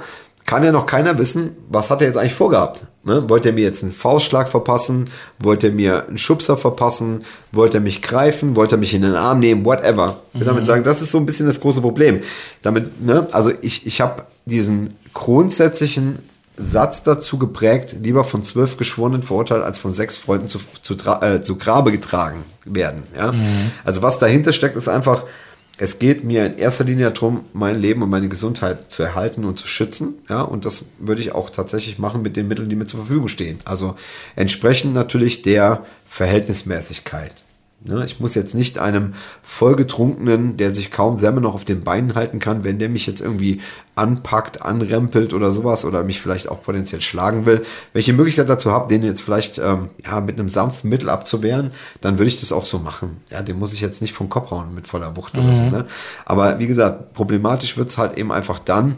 [0.46, 2.82] kann ja noch keiner wissen, was hat er jetzt eigentlich vorgehabt.
[3.04, 3.30] Ne?
[3.30, 5.10] Wollte er mir jetzt einen Faustschlag verpassen?
[5.40, 7.24] Wollte er mir einen Schubser verpassen?
[7.52, 8.56] Wollte er mich greifen?
[8.56, 9.64] Wollte er mich in den Arm nehmen?
[9.66, 10.18] Whatever.
[10.34, 10.48] Ich will mhm.
[10.48, 12.22] damit sagen, das ist so ein bisschen das große Problem.
[12.62, 13.28] Damit, ne?
[13.32, 16.20] Also ich, ich habe diesen grundsätzlichen
[16.60, 21.42] Satz dazu geprägt, lieber von zwölf Geschworenen verurteilt, als von sechs Freunden zu, zu, äh,
[21.42, 23.04] zu Grabe getragen werden.
[23.16, 23.32] Ja?
[23.32, 23.72] Mhm.
[23.86, 25.24] Also was dahinter steckt, ist einfach,
[25.82, 29.58] es geht mir in erster Linie darum, mein Leben und meine Gesundheit zu erhalten und
[29.58, 30.16] zu schützen.
[30.28, 33.30] Ja, und das würde ich auch tatsächlich machen mit den Mitteln, die mir zur Verfügung
[33.30, 33.60] stehen.
[33.64, 33.96] Also
[34.36, 37.46] entsprechend natürlich der Verhältnismäßigkeit.
[37.82, 38.04] Ne?
[38.06, 42.40] Ich muss jetzt nicht einem vollgetrunkenen, der sich kaum selber noch auf den Beinen halten
[42.40, 43.62] kann, wenn der mich jetzt irgendwie
[43.96, 47.62] anpackt, anrempelt oder sowas oder mich vielleicht auch potenziell schlagen will,
[47.94, 51.10] wenn ich die Möglichkeit dazu habe, den jetzt vielleicht ähm, ja, mit einem sanften Mittel
[51.10, 51.72] abzuwehren,
[52.02, 53.22] dann würde ich das auch so machen.
[53.30, 55.46] Ja, den muss ich jetzt nicht vom Kopf hauen mit voller Wucht mhm.
[55.46, 55.64] oder so.
[55.64, 55.86] Ne?
[56.26, 58.98] Aber wie gesagt, problematisch wird es halt eben einfach dann,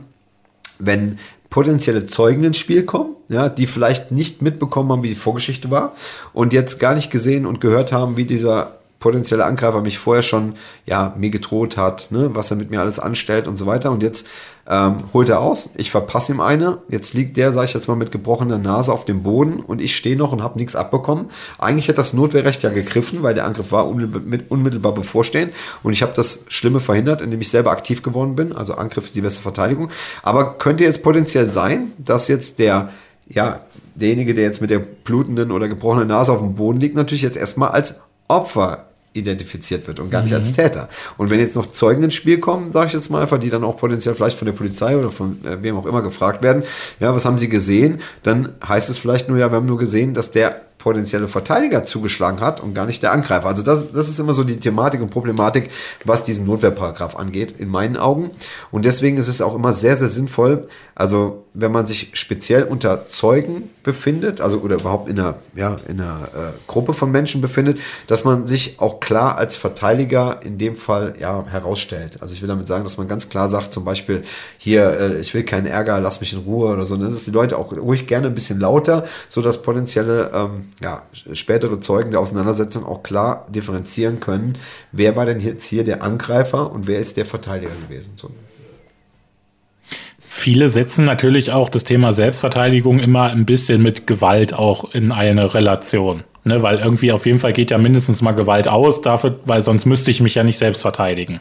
[0.80, 1.20] wenn
[1.52, 5.94] potenzielle Zeugen ins Spiel kommen, ja, die vielleicht nicht mitbekommen haben, wie die Vorgeschichte war
[6.34, 10.54] und jetzt gar nicht gesehen und gehört haben, wie dieser potenzielle Angreifer mich vorher schon,
[10.86, 13.92] ja, mir gedroht hat, ne, was er mit mir alles anstellt und so weiter.
[13.92, 14.28] Und jetzt
[14.70, 16.78] ähm, holt er aus, ich verpasse ihm eine.
[16.88, 19.96] Jetzt liegt der, sag ich jetzt mal, mit gebrochener Nase auf dem Boden und ich
[19.96, 21.26] stehe noch und habe nichts abbekommen.
[21.58, 25.50] Eigentlich hätte das Notwehrrecht ja gegriffen, weil der Angriff war unmittelbar bevorstehen
[25.82, 28.54] und ich habe das Schlimme verhindert, indem ich selber aktiv geworden bin.
[28.54, 29.90] Also Angriff ist die beste Verteidigung.
[30.22, 32.92] Aber könnte jetzt potenziell sein, dass jetzt der
[33.28, 33.62] ja,
[33.96, 37.38] derjenige, der jetzt mit der blutenden oder gebrochenen Nase auf dem Boden liegt, natürlich jetzt
[37.38, 40.38] erstmal als Opfer identifiziert wird und gar nicht mhm.
[40.38, 40.88] als Täter.
[41.18, 43.64] Und wenn jetzt noch Zeugen ins Spiel kommen, sage ich jetzt mal einfach, die dann
[43.64, 46.64] auch potenziell vielleicht von der Polizei oder von äh, wem auch immer gefragt werden,
[47.00, 50.14] ja, was haben sie gesehen, dann heißt es vielleicht nur, ja, wir haben nur gesehen,
[50.14, 53.48] dass der potenzielle Verteidiger zugeschlagen hat und gar nicht der Angreifer.
[53.48, 55.70] Also das, das ist immer so die Thematik und Problematik,
[56.06, 58.32] was diesen Notwehrparagraf angeht, in meinen Augen.
[58.72, 63.08] Und deswegen ist es auch immer sehr, sehr sinnvoll, also wenn man sich speziell unter
[63.08, 67.80] Zeugen befindet, also oder überhaupt in einer, ja, in einer äh, Gruppe von Menschen befindet,
[68.08, 72.20] dass man sich auch klar als Verteidiger in dem Fall ja, herausstellt.
[72.22, 74.24] Also ich will damit sagen, dass man ganz klar sagt, zum Beispiel
[74.58, 76.94] hier, äh, ich will keinen Ärger, lass mich in Ruhe oder so.
[76.94, 80.71] Und das ist die Leute auch ruhig gerne ein bisschen lauter, so dass potenzielle ähm,
[80.82, 84.58] ja, spätere Zeugen der Auseinandersetzung auch klar differenzieren können,
[84.92, 88.14] wer war denn jetzt hier der Angreifer und wer ist der Verteidiger gewesen.
[88.16, 88.32] So.
[90.20, 95.54] Viele setzen natürlich auch das Thema Selbstverteidigung immer ein bisschen mit Gewalt auch in eine
[95.54, 96.24] Relation.
[96.44, 99.86] Ne, weil irgendwie auf jeden Fall geht ja mindestens mal Gewalt aus, dafür, weil sonst
[99.86, 101.40] müsste ich mich ja nicht selbst verteidigen.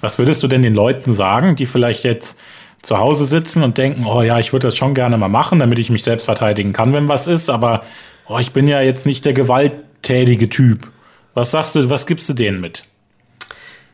[0.00, 2.40] Was würdest du denn den Leuten sagen, die vielleicht jetzt
[2.80, 5.78] zu Hause sitzen und denken, oh ja, ich würde das schon gerne mal machen, damit
[5.78, 7.82] ich mich selbst verteidigen kann, wenn was ist, aber
[8.28, 10.90] oh, ich bin ja jetzt nicht der gewalttätige Typ.
[11.34, 12.84] Was sagst du, was gibst du denen mit?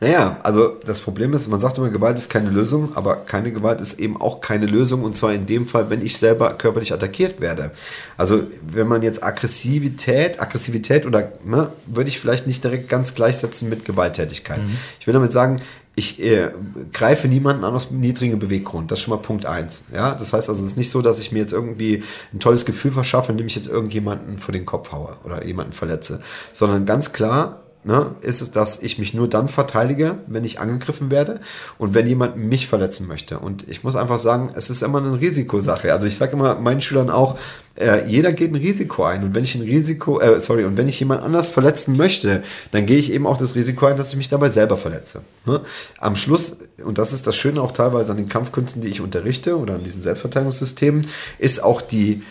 [0.03, 3.81] Naja, also das Problem ist, man sagt immer, Gewalt ist keine Lösung, aber keine Gewalt
[3.81, 7.39] ist eben auch keine Lösung und zwar in dem Fall, wenn ich selber körperlich attackiert
[7.39, 7.69] werde.
[8.17, 13.69] Also wenn man jetzt Aggressivität, Aggressivität oder ne, würde ich vielleicht nicht direkt ganz gleichsetzen
[13.69, 14.63] mit Gewalttätigkeit.
[14.63, 14.75] Mhm.
[14.99, 15.61] Ich will damit sagen,
[15.95, 16.51] ich äh,
[16.93, 18.91] greife niemanden an aus niedrigem Beweggrund.
[18.91, 19.85] Das ist schon mal Punkt eins.
[19.93, 22.65] Ja, das heißt also, es ist nicht so, dass ich mir jetzt irgendwie ein tolles
[22.65, 26.21] Gefühl verschaffe, indem ich jetzt irgendjemanden vor den Kopf haue oder jemanden verletze,
[26.53, 31.11] sondern ganz klar ne, ist es, dass ich mich nur dann verteidige, wenn ich angegriffen
[31.11, 31.39] werde
[31.77, 33.39] und wenn jemand mich verletzen möchte.
[33.39, 35.91] Und ich muss einfach sagen, es ist immer eine Risikosache.
[35.91, 37.37] Also ich sage immer meinen Schülern auch,
[37.75, 39.23] äh, jeder geht ein Risiko ein.
[39.23, 42.85] Und wenn ich ein Risiko, äh, sorry, und wenn ich jemand anders verletzen möchte, dann
[42.85, 45.21] gehe ich eben auch das Risiko ein, dass ich mich dabei selber verletze.
[45.45, 45.61] Ne?
[45.99, 49.57] Am Schluss, und das ist das Schöne auch teilweise an den Kampfkünsten, die ich unterrichte
[49.57, 51.07] oder an diesen Selbstverteidigungssystemen,
[51.39, 52.23] ist auch die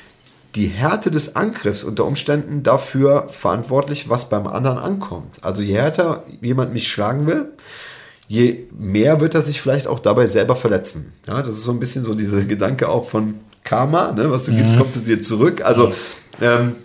[0.55, 5.43] die Härte des Angriffs unter Umständen dafür verantwortlich, was beim anderen ankommt.
[5.43, 7.53] Also je härter jemand mich schlagen will,
[8.27, 11.13] je mehr wird er sich vielleicht auch dabei selber verletzen.
[11.27, 14.31] Ja, das ist so ein bisschen so dieser Gedanke auch von Karma, ne?
[14.31, 14.57] was du mhm.
[14.59, 15.63] gibst, kommt zu dir zurück.
[15.63, 15.93] Also
[16.41, 16.77] ähm,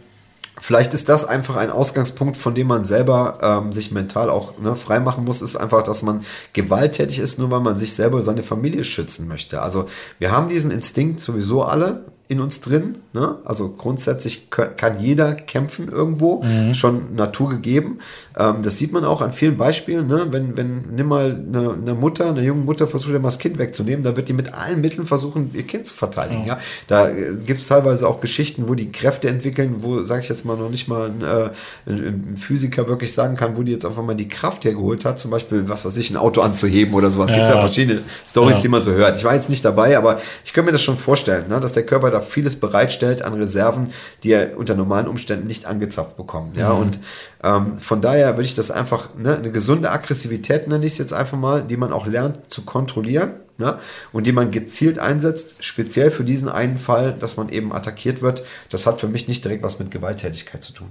[0.59, 4.75] vielleicht ist das einfach ein Ausgangspunkt, von dem man selber ähm, sich mental auch ne,
[4.75, 8.83] freimachen muss, ist einfach, dass man gewalttätig ist, nur weil man sich selber seine Familie
[8.83, 9.61] schützen möchte.
[9.61, 9.85] Also
[10.19, 12.97] wir haben diesen Instinkt sowieso alle, in uns drin.
[13.13, 13.37] Ne?
[13.45, 16.73] Also grundsätzlich kann jeder kämpfen irgendwo, mhm.
[16.73, 17.99] schon naturgegeben.
[18.35, 20.07] Ähm, das sieht man auch an vielen Beispielen.
[20.07, 20.27] Ne?
[20.31, 24.03] Wenn, wenn, nimm mal eine, eine, Mutter, eine junge Mutter versucht, mal das Kind wegzunehmen,
[24.03, 26.41] da wird die mit allen Mitteln versuchen, ihr Kind zu verteidigen.
[26.41, 26.47] Mhm.
[26.47, 26.59] Ja?
[26.87, 30.45] Da äh, gibt es teilweise auch Geschichten, wo die Kräfte entwickeln, wo, sage ich jetzt
[30.45, 31.49] mal, noch nicht mal ein, äh,
[31.85, 35.29] ein, Physiker wirklich sagen kann, wo die jetzt einfach mal die Kraft hergeholt hat, zum
[35.29, 37.27] Beispiel, was weiß ich, ein Auto anzuheben oder sowas.
[37.27, 37.43] Es ja.
[37.43, 38.61] gibt ja verschiedene Stories, ja.
[38.63, 39.17] die man so hört.
[39.17, 41.59] Ich war jetzt nicht dabei, aber ich könnte mir das schon vorstellen, ne?
[41.59, 43.91] dass der Körper da vieles bereitstellt an Reserven,
[44.23, 46.57] die er unter normalen Umständen nicht angezapft bekommt.
[46.57, 46.79] Ja, mhm.
[46.79, 46.99] und
[47.43, 51.13] ähm, von daher würde ich das einfach, ne, eine gesunde Aggressivität nenne ich es jetzt
[51.13, 53.35] einfach mal, die man auch lernt zu kontrollieren.
[53.57, 53.79] Ne?
[54.11, 58.43] Und die man gezielt einsetzt, speziell für diesen einen Fall, dass man eben attackiert wird,
[58.69, 60.89] das hat für mich nicht direkt was mit Gewalttätigkeit zu tun.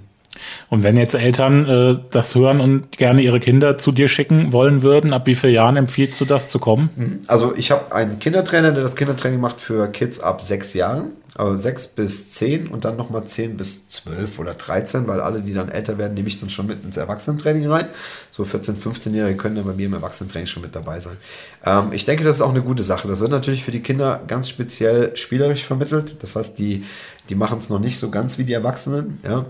[0.70, 4.82] Und wenn jetzt Eltern äh, das hören und gerne ihre Kinder zu dir schicken wollen
[4.82, 6.90] würden, ab wie vielen Jahren empfiehlst du das zu kommen?
[7.26, 11.56] Also ich habe einen Kindertrainer, der das Kindertraining macht für Kids ab sechs Jahren, also
[11.60, 15.68] sechs bis zehn und dann nochmal zehn bis zwölf oder 13, weil alle, die dann
[15.68, 17.86] älter werden, nehme ich dann schon mit ins Erwachsenentraining rein.
[18.30, 21.16] So 14-, 15-Jährige können dann bei mir im Erwachsenentraining schon mit dabei sein.
[21.64, 23.08] Ähm, ich denke, das ist auch eine gute Sache.
[23.08, 26.22] Das wird natürlich für die Kinder ganz speziell spielerisch vermittelt.
[26.22, 26.84] Das heißt, die,
[27.28, 29.46] die machen es noch nicht so ganz wie die Erwachsenen, ja.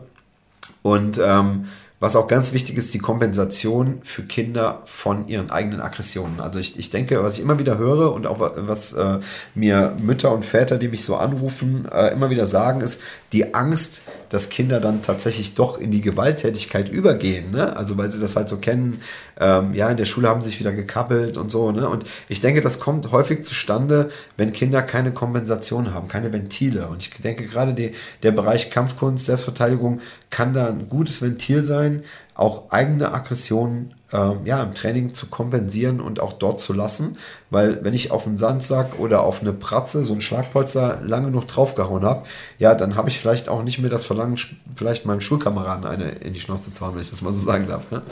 [0.84, 1.64] Und ähm,
[1.98, 6.38] was auch ganz wichtig ist, die Kompensation für Kinder von ihren eigenen Aggressionen.
[6.40, 9.20] Also ich, ich denke, was ich immer wieder höre und auch was äh,
[9.54, 13.00] mir Mütter und Väter, die mich so anrufen, äh, immer wieder sagen, ist
[13.34, 17.50] die Angst, dass Kinder dann tatsächlich doch in die Gewalttätigkeit übergehen.
[17.50, 17.76] Ne?
[17.76, 19.00] Also weil sie das halt so kennen,
[19.40, 21.72] ähm, ja, in der Schule haben sie sich wieder gekappelt und so.
[21.72, 21.88] Ne?
[21.88, 26.86] Und ich denke, das kommt häufig zustande, wenn Kinder keine Kompensation haben, keine Ventile.
[26.86, 32.04] Und ich denke gerade die, der Bereich Kampfkunst, Selbstverteidigung kann da ein gutes Ventil sein,
[32.36, 37.18] auch eigene Aggressionen ähm, ja, im Training zu kompensieren und auch dort zu lassen.
[37.50, 41.44] Weil wenn ich auf einen Sandsack oder auf eine Pratze, so einen Schlagpolster lange noch
[41.44, 42.22] draufgehauen habe,
[42.58, 44.38] ja, dann habe ich vielleicht auch nicht mehr das Verlangen,
[44.76, 47.66] vielleicht meinem Schulkameraden eine in die Schnauze zu hauen, wenn ich das mal so sagen
[47.66, 47.90] darf.
[47.90, 48.02] Ne?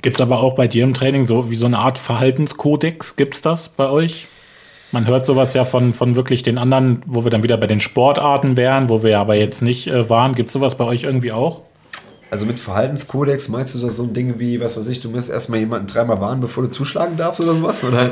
[0.00, 3.16] Gibt es aber auch bei dir im Training so wie so eine Art Verhaltenskodex?
[3.16, 4.28] Gibt es das bei euch?
[4.92, 7.80] Man hört sowas ja von, von wirklich den anderen, wo wir dann wieder bei den
[7.80, 10.36] Sportarten wären, wo wir aber jetzt nicht äh, waren.
[10.36, 11.62] Gibt es sowas bei euch irgendwie auch?
[12.30, 15.30] Also mit Verhaltenskodex meinst du das so ein Ding wie, was weiß ich, du musst
[15.30, 17.84] erstmal jemanden dreimal warnen, bevor du zuschlagen darfst oder sowas?
[17.84, 18.10] Oder?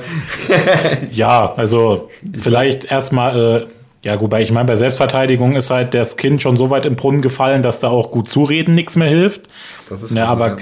[1.10, 3.66] ja, also vielleicht erstmal, äh,
[4.02, 7.22] ja, wobei ich meine, bei Selbstverteidigung ist halt das Kind schon so weit im Brunnen
[7.22, 9.48] gefallen, dass da auch gut zureden nichts mehr hilft.
[9.88, 10.56] Das ist ja, aber ja.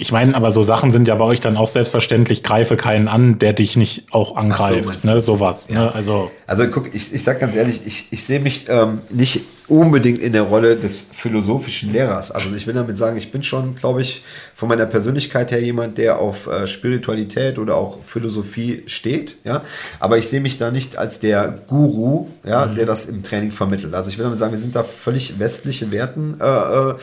[0.00, 3.38] Ich meine, aber so Sachen sind ja bei euch dann auch selbstverständlich, greife keinen an,
[3.38, 5.02] der dich nicht auch angreift.
[5.02, 5.20] So, ne?
[5.20, 5.66] Sowas.
[5.68, 5.82] Ja.
[5.82, 5.94] Ne?
[5.94, 10.20] Also, also guck, ich, ich sag ganz ehrlich, ich, ich sehe mich ähm, nicht unbedingt
[10.20, 12.30] in der Rolle des philosophischen Lehrers.
[12.30, 14.22] Also ich will damit sagen, ich bin schon, glaube ich,
[14.54, 19.36] von meiner Persönlichkeit her jemand, der auf äh, Spiritualität oder auch Philosophie steht.
[19.44, 19.60] Ja?
[20.00, 22.74] Aber ich sehe mich da nicht als der Guru, ja, mhm.
[22.74, 23.94] der das im Training vermittelt.
[23.94, 26.40] Also ich will damit sagen, wir sind da völlig westliche Werten.
[26.40, 26.94] Äh, äh,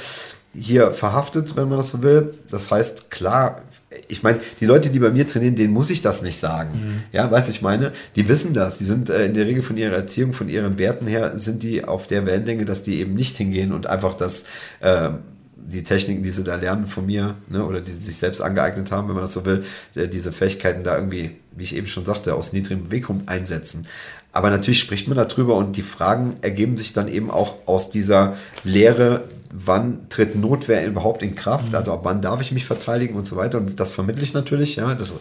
[0.53, 2.33] hier verhaftet, wenn man das so will.
[2.49, 3.61] Das heißt, klar,
[4.07, 6.71] ich meine, die Leute, die bei mir trainieren, denen muss ich das nicht sagen.
[6.73, 7.03] Mhm.
[7.11, 8.77] Ja, weiß ich meine, die wissen das.
[8.77, 11.83] Die sind äh, in der Regel von ihrer Erziehung, von ihren Werten her, sind die
[11.83, 14.43] auf der Wellenlänge, dass die eben nicht hingehen und einfach das,
[14.81, 15.09] äh,
[15.55, 18.91] die Techniken, die sie da lernen von mir, ne, oder die sie sich selbst angeeignet
[18.91, 19.63] haben, wenn man das so will,
[19.95, 23.87] äh, diese Fähigkeiten da irgendwie, wie ich eben schon sagte, aus niedrigem Bewegung einsetzen.
[24.31, 28.37] Aber natürlich spricht man darüber und die Fragen ergeben sich dann eben auch aus dieser
[28.63, 33.25] Lehre wann tritt Notwehr überhaupt in Kraft, also ab wann darf ich mich verteidigen und
[33.25, 33.57] so weiter.
[33.57, 34.93] Und das vermittle ich natürlich, ja.
[34.95, 35.13] Das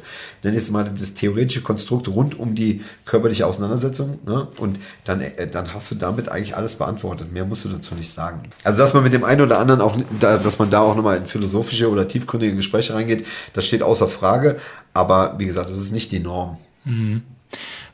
[0.43, 4.19] nenne ich mal das theoretische Konstrukt rund um die körperliche Auseinandersetzung.
[4.27, 4.49] Ne?
[4.59, 7.33] Und dann, äh, dann hast du damit eigentlich alles beantwortet.
[7.33, 8.43] Mehr musst du dazu nicht sagen.
[8.65, 11.27] Also, dass man mit dem einen oder anderen auch, dass man da auch nochmal in
[11.27, 14.57] philosophische oder tiefgründige Gespräche reingeht, das steht außer Frage.
[14.93, 16.57] Aber wie gesagt, das ist nicht die Norm.
[16.85, 17.23] Mhm.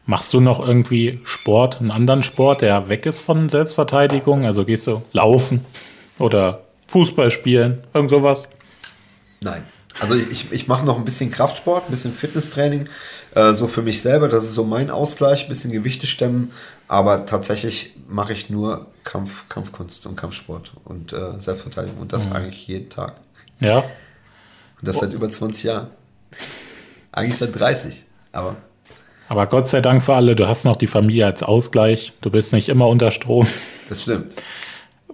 [0.05, 4.45] Machst du noch irgendwie Sport, einen anderen Sport, der weg ist von Selbstverteidigung?
[4.45, 5.65] Also gehst du laufen?
[6.23, 8.45] Oder Fußball spielen, irgend sowas?
[9.41, 9.67] Nein.
[10.01, 12.89] Also ich, ich mache noch ein bisschen Kraftsport, ein bisschen Fitnesstraining,
[13.35, 14.29] äh, so für mich selber.
[14.29, 16.53] Das ist so mein Ausgleich, ein bisschen Gewichte stemmen.
[16.87, 22.01] Aber tatsächlich mache ich nur Kampf, Kampfkunst und Kampfsport und äh, Selbstverteidigung.
[22.01, 22.37] Und das mhm.
[22.37, 23.17] eigentlich jeden Tag.
[23.61, 23.79] Ja.
[23.79, 23.85] Und
[24.81, 25.89] das seit über 20 Jahren.
[27.11, 28.05] Eigentlich seit 30.
[28.31, 28.57] Aber.
[29.29, 32.13] Aber Gott sei Dank für alle, du hast noch die Familie als Ausgleich.
[32.21, 33.49] Du bist nicht immer unter Strom.
[33.89, 34.37] Das stimmt.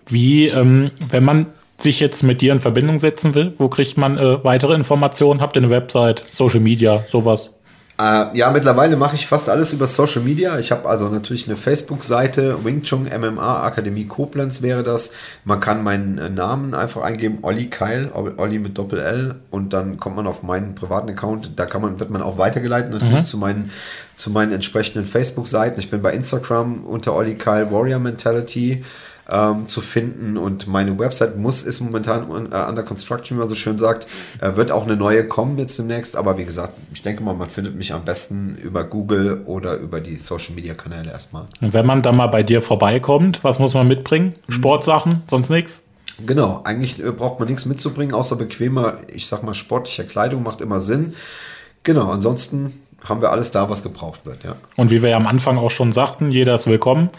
[0.08, 1.46] Wie, ähm, wenn man
[1.76, 5.40] sich jetzt mit dir in Verbindung setzen will, wo kriegt man äh, weitere Informationen?
[5.40, 7.50] Habt ihr eine Website, Social Media, sowas?
[8.00, 10.56] Äh, ja, mittlerweile mache ich fast alles über Social Media.
[10.60, 15.12] Ich habe also natürlich eine Facebook-Seite, Wing Chun MMA Akademie Koblenz wäre das.
[15.44, 19.98] Man kann meinen äh, Namen einfach eingeben, Olli Keil, Olli mit Doppel L und dann
[19.98, 21.52] kommt man auf meinen privaten Account.
[21.56, 23.24] Da kann man, wird man auch weitergeleitet natürlich mhm.
[23.24, 23.72] zu meinen,
[24.14, 25.80] zu meinen entsprechenden Facebook-Seiten.
[25.80, 28.84] Ich bin bei Instagram unter Olli Keil Warrior Mentality
[29.30, 30.36] ähm, zu finden.
[30.36, 34.06] Und meine Website muss, ist momentan äh, under construction, wie man so schön sagt.
[34.40, 36.16] Äh, wird auch eine neue kommen jetzt demnächst.
[36.16, 40.00] Aber wie gesagt, ich denke mal, man findet mich am besten über Google oder über
[40.00, 41.44] die Social Media Kanäle erstmal.
[41.60, 44.34] Und wenn man dann mal bei dir vorbeikommt, was muss man mitbringen?
[44.46, 44.52] Mhm.
[44.52, 45.82] Sportsachen, sonst nichts?
[46.24, 50.60] Genau, eigentlich äh, braucht man nichts mitzubringen, außer bequemer, ich sag mal, sportlicher Kleidung macht
[50.60, 51.14] immer Sinn.
[51.84, 54.56] Genau, ansonsten haben wir alles da, was gebraucht wird, ja.
[54.76, 57.10] Und wie wir ja am Anfang auch schon sagten, jeder ist willkommen.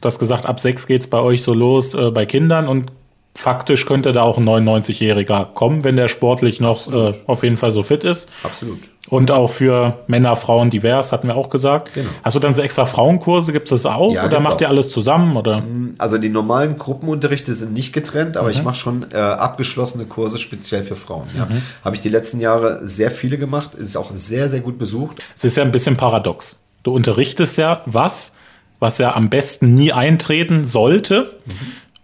[0.00, 2.92] Du hast gesagt, ab sechs geht es bei euch so los äh, bei Kindern und
[3.34, 7.70] faktisch könnte da auch ein 99-Jähriger kommen, wenn der sportlich noch äh, auf jeden Fall
[7.70, 8.28] so fit ist.
[8.42, 8.80] Absolut.
[9.08, 11.94] Und auch für Männer, Frauen divers, hatten wir auch gesagt.
[11.94, 12.10] Genau.
[12.22, 14.12] Hast du dann so extra Frauenkurse, gibt es das auch?
[14.12, 14.60] Ja, oder macht auch.
[14.60, 15.36] ihr alles zusammen?
[15.36, 15.60] Oder?
[15.62, 18.54] Mm, also die normalen Gruppenunterrichte sind nicht getrennt, aber mhm.
[18.54, 21.28] ich mache schon äh, abgeschlossene Kurse speziell für Frauen.
[21.36, 21.46] Ja.
[21.46, 21.62] Mhm.
[21.84, 25.22] Habe ich die letzten Jahre sehr viele gemacht, ist auch sehr, sehr gut besucht.
[25.36, 26.62] Es ist ja ein bisschen paradox.
[26.82, 28.32] Du unterrichtest ja was,
[28.80, 31.32] was ja am besten nie eintreten sollte.
[31.46, 31.52] Mhm.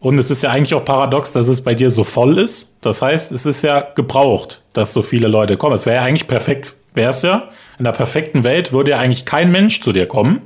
[0.01, 2.77] Und es ist ja eigentlich auch paradox, dass es bei dir so voll ist.
[2.83, 5.75] Das heißt, es ist ja gebraucht, dass so viele Leute kommen.
[5.75, 7.49] Es wäre ja eigentlich perfekt, wäre es ja.
[7.79, 10.43] In der perfekten Welt würde ja eigentlich kein Mensch zu dir kommen,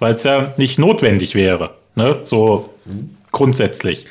[0.00, 1.70] weil es ja nicht notwendig wäre.
[1.94, 2.18] Ne?
[2.24, 2.70] So
[3.30, 4.06] grundsätzlich.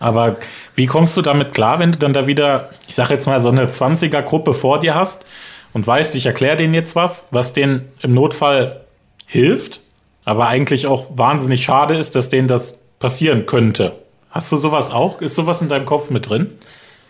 [0.00, 0.36] Aber
[0.74, 3.50] wie kommst du damit klar, wenn du dann da wieder, ich sag jetzt mal, so
[3.50, 5.26] eine 20er-Gruppe vor dir hast
[5.74, 8.80] und weißt, ich erkläre denen jetzt was, was denen im Notfall
[9.26, 9.81] hilft,
[10.24, 13.92] aber eigentlich auch wahnsinnig schade ist, dass denen das passieren könnte.
[14.30, 15.20] Hast du sowas auch?
[15.20, 16.50] Ist sowas in deinem Kopf mit drin?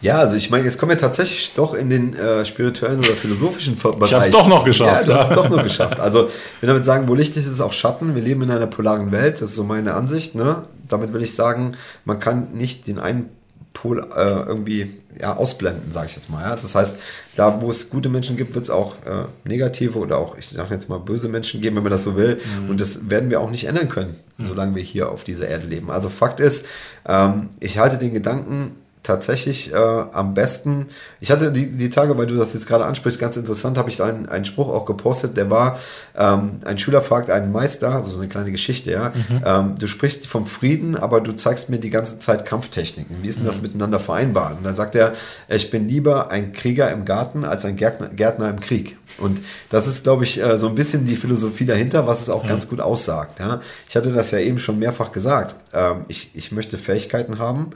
[0.00, 3.76] Ja, also ich meine, jetzt kommen wir tatsächlich doch in den äh, spirituellen oder philosophischen
[3.76, 4.10] Bereich.
[4.10, 5.06] Ich habe doch noch geschafft.
[5.06, 6.00] Ja, du hast es doch noch geschafft.
[6.00, 8.16] Also, wir damit sagen, wo Licht ist, ist auch Schatten.
[8.16, 9.40] Wir leben in einer polaren Welt.
[9.40, 10.34] Das ist so meine Ansicht.
[10.34, 10.64] Ne?
[10.88, 13.28] Damit will ich sagen, man kann nicht den einen
[13.72, 16.42] Pol äh, irgendwie ja, ausblenden, sage ich jetzt mal.
[16.42, 16.56] Ja?
[16.56, 16.98] Das heißt,
[17.36, 20.74] da wo es gute Menschen gibt, wird es auch äh, negative oder auch, ich sage
[20.74, 22.40] jetzt mal, böse Menschen geben, wenn man das so will.
[22.62, 22.70] Mhm.
[22.70, 24.44] Und das werden wir auch nicht ändern können, mhm.
[24.44, 25.90] solange wir hier auf dieser Erde leben.
[25.90, 26.66] Also Fakt ist,
[27.06, 30.86] ähm, ich halte den Gedanken tatsächlich äh, am besten.
[31.20, 34.02] Ich hatte die, die Tage, weil du das jetzt gerade ansprichst, ganz interessant, habe ich
[34.02, 35.78] einen, einen Spruch auch gepostet, der war,
[36.16, 39.42] ähm, ein Schüler fragt einen Meister, also so eine kleine Geschichte, ja, mhm.
[39.44, 43.16] ähm, du sprichst vom Frieden, aber du zeigst mir die ganze Zeit Kampftechniken.
[43.22, 43.62] Wie ist denn das mhm.
[43.62, 44.56] miteinander vereinbar?
[44.56, 45.14] Und dann sagt er,
[45.48, 48.96] ich bin lieber ein Krieger im Garten als ein Gärtner, Gärtner im Krieg.
[49.18, 52.44] Und das ist, glaube ich, äh, so ein bisschen die Philosophie dahinter, was es auch
[52.44, 52.48] mhm.
[52.48, 53.40] ganz gut aussagt.
[53.40, 53.60] Ja?
[53.88, 55.54] Ich hatte das ja eben schon mehrfach gesagt.
[55.72, 57.70] Ähm, ich, ich möchte Fähigkeiten haben,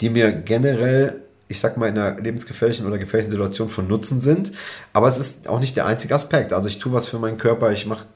[0.00, 4.52] die mir generell, ich sag mal, in einer lebensgefährlichen oder gefährlichen Situation von Nutzen sind.
[4.92, 6.52] Aber es ist auch nicht der einzige Aspekt.
[6.52, 8.06] Also ich tue was für meinen Körper, ich mache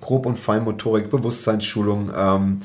[0.00, 2.10] Grob- und Feinmotorik, Bewusstseinsschulung.
[2.16, 2.60] Ähm,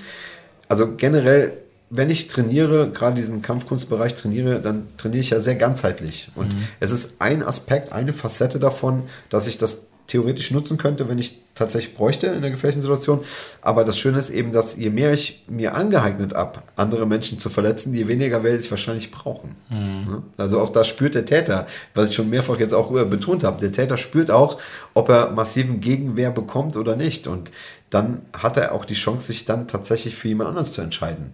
[0.68, 1.54] also generell
[1.90, 6.32] wenn ich trainiere, gerade diesen Kampfkunstbereich trainiere, dann trainiere ich ja sehr ganzheitlich.
[6.36, 6.68] Und mhm.
[6.80, 11.42] es ist ein Aspekt, eine Facette davon, dass ich das theoretisch nutzen könnte, wenn ich
[11.56, 13.22] tatsächlich bräuchte in der gefährlichen Situation.
[13.62, 17.50] Aber das Schöne ist eben, dass je mehr ich mir angeeignet habe, andere Menschen zu
[17.50, 19.56] verletzen, je weniger werde ich wahrscheinlich brauchen.
[19.70, 20.24] Mhm.
[20.38, 23.62] Also auch das spürt der Täter, was ich schon mehrfach jetzt auch betont habe.
[23.62, 24.62] Der Täter spürt auch,
[24.94, 27.28] ob er massiven Gegenwehr bekommt oder nicht.
[27.28, 27.52] Und
[27.90, 31.32] dann hat er auch die Chance, sich dann tatsächlich für jemand anderes zu entscheiden.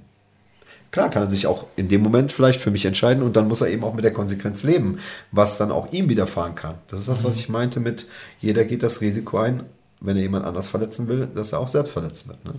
[0.92, 3.62] Klar kann er sich auch in dem Moment vielleicht für mich entscheiden und dann muss
[3.62, 5.00] er eben auch mit der Konsequenz leben,
[5.32, 6.76] was dann auch ihm widerfahren kann.
[6.89, 7.39] Das ist das, was mhm.
[7.39, 8.08] ich meinte mit,
[8.42, 9.64] jeder geht das Risiko ein,
[10.02, 12.44] wenn er jemand anders verletzen will, dass er auch selbst verletzt wird.
[12.44, 12.56] Ne?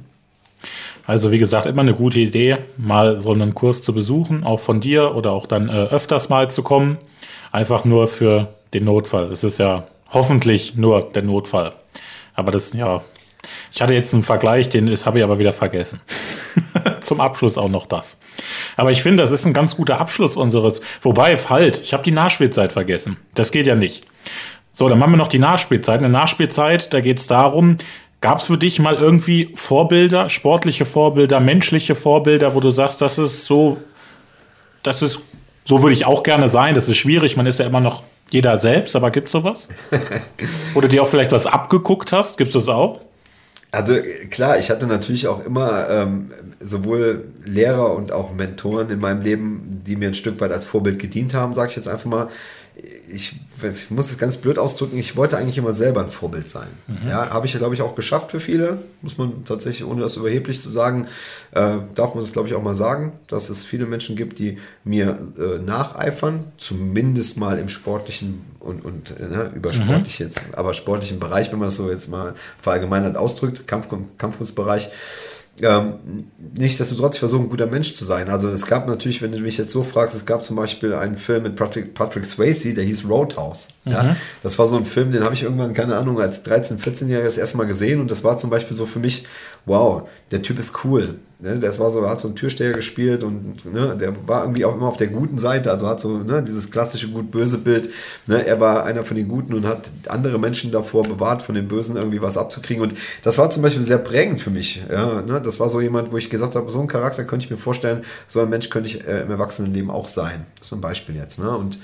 [1.07, 4.81] Also wie gesagt, immer eine gute Idee, mal so einen Kurs zu besuchen, auch von
[4.81, 6.99] dir oder auch dann äh, öfters mal zu kommen.
[7.51, 9.31] Einfach nur für den Notfall.
[9.31, 11.75] Es ist ja hoffentlich nur der Notfall.
[12.35, 13.03] Aber das, ja,
[13.73, 16.01] ich hatte jetzt einen Vergleich, den habe ich aber wieder vergessen.
[17.01, 18.21] Zum Abschluss auch noch das.
[18.77, 20.81] Aber ich finde, das ist ein ganz guter Abschluss unseres.
[21.01, 23.17] Wobei, halt, ich habe die Nachspielzeit vergessen.
[23.35, 24.07] Das geht ja nicht.
[24.73, 25.99] So, dann machen wir noch die Nachspielzeit.
[25.99, 27.77] Eine Nachspielzeit, da geht es darum,
[28.21, 33.19] gab es für dich mal irgendwie Vorbilder, sportliche Vorbilder, menschliche Vorbilder, wo du sagst, das
[33.19, 33.79] ist so,
[34.83, 35.21] das ist,
[35.65, 36.75] so würde ich auch gerne sein.
[36.75, 39.69] Das ist schwierig, man ist ja immer noch jeder selbst, aber gibt es sowas?
[40.75, 43.01] Oder dir auch vielleicht was abgeguckt hast, gibt es das auch?
[43.75, 43.95] Also
[44.31, 46.29] klar, ich hatte natürlich auch immer ähm,
[46.61, 50.99] sowohl Lehrer und auch Mentoren in meinem Leben, die mir ein Stück weit als Vorbild
[50.99, 52.29] gedient haben, sage ich jetzt einfach mal
[52.75, 56.69] ich, ich, muss es ganz blöd ausdrücken, ich wollte eigentlich immer selber ein Vorbild sein.
[56.87, 57.09] Mhm.
[57.09, 58.79] Ja, habe ich, glaube ich, auch geschafft für viele.
[59.03, 61.07] Muss man tatsächlich, ohne das überheblich zu sagen,
[61.53, 64.59] äh, darf man das, glaube ich, auch mal sagen, dass es viele Menschen gibt, die
[64.85, 70.27] mir äh, nacheifern, zumindest mal im sportlichen und, und äh, ne, über sportlich mhm.
[70.27, 74.89] jetzt, aber sportlichen Bereich, wenn man das so jetzt mal verallgemeinert ausdrückt, Kampf, Kampfkunstbereich.
[75.61, 76.25] Ähm,
[76.57, 78.31] nichtsdestotrotz, ich versuche ein guter Mensch zu sein.
[78.31, 81.17] Also es gab natürlich, wenn du mich jetzt so fragst, es gab zum Beispiel einen
[81.17, 83.69] Film mit Patrick, Patrick Swayze, der hieß Roadhouse.
[83.85, 83.93] Mhm.
[83.93, 84.17] Ja?
[84.43, 87.37] Das war so ein Film, den habe ich irgendwann, keine Ahnung, als 13-, 14-Jähriger das
[87.37, 89.27] erste Mal gesehen und das war zum Beispiel so für mich,
[89.67, 91.17] wow, der Typ ist cool.
[91.43, 94.77] Ne, das war so, hat so einen Türsteher gespielt und ne, der war irgendwie auch
[94.77, 97.89] immer auf der guten Seite, also hat so ne, dieses klassische gut-böse Bild.
[98.29, 101.67] Ne, er war einer von den Guten und hat andere Menschen davor bewahrt, von den
[101.67, 102.81] Bösen irgendwie was abzukriegen.
[102.81, 104.85] Und das war zum Beispiel sehr prägend für mich.
[104.89, 107.51] Ja, ne, das war so jemand, wo ich gesagt habe, so ein Charakter könnte ich
[107.51, 110.47] mir vorstellen, so ein Mensch könnte ich äh, im Erwachsenenleben auch sein.
[110.59, 111.41] Das ist ein Beispiel jetzt.
[111.41, 111.51] Ne?
[111.51, 111.77] Und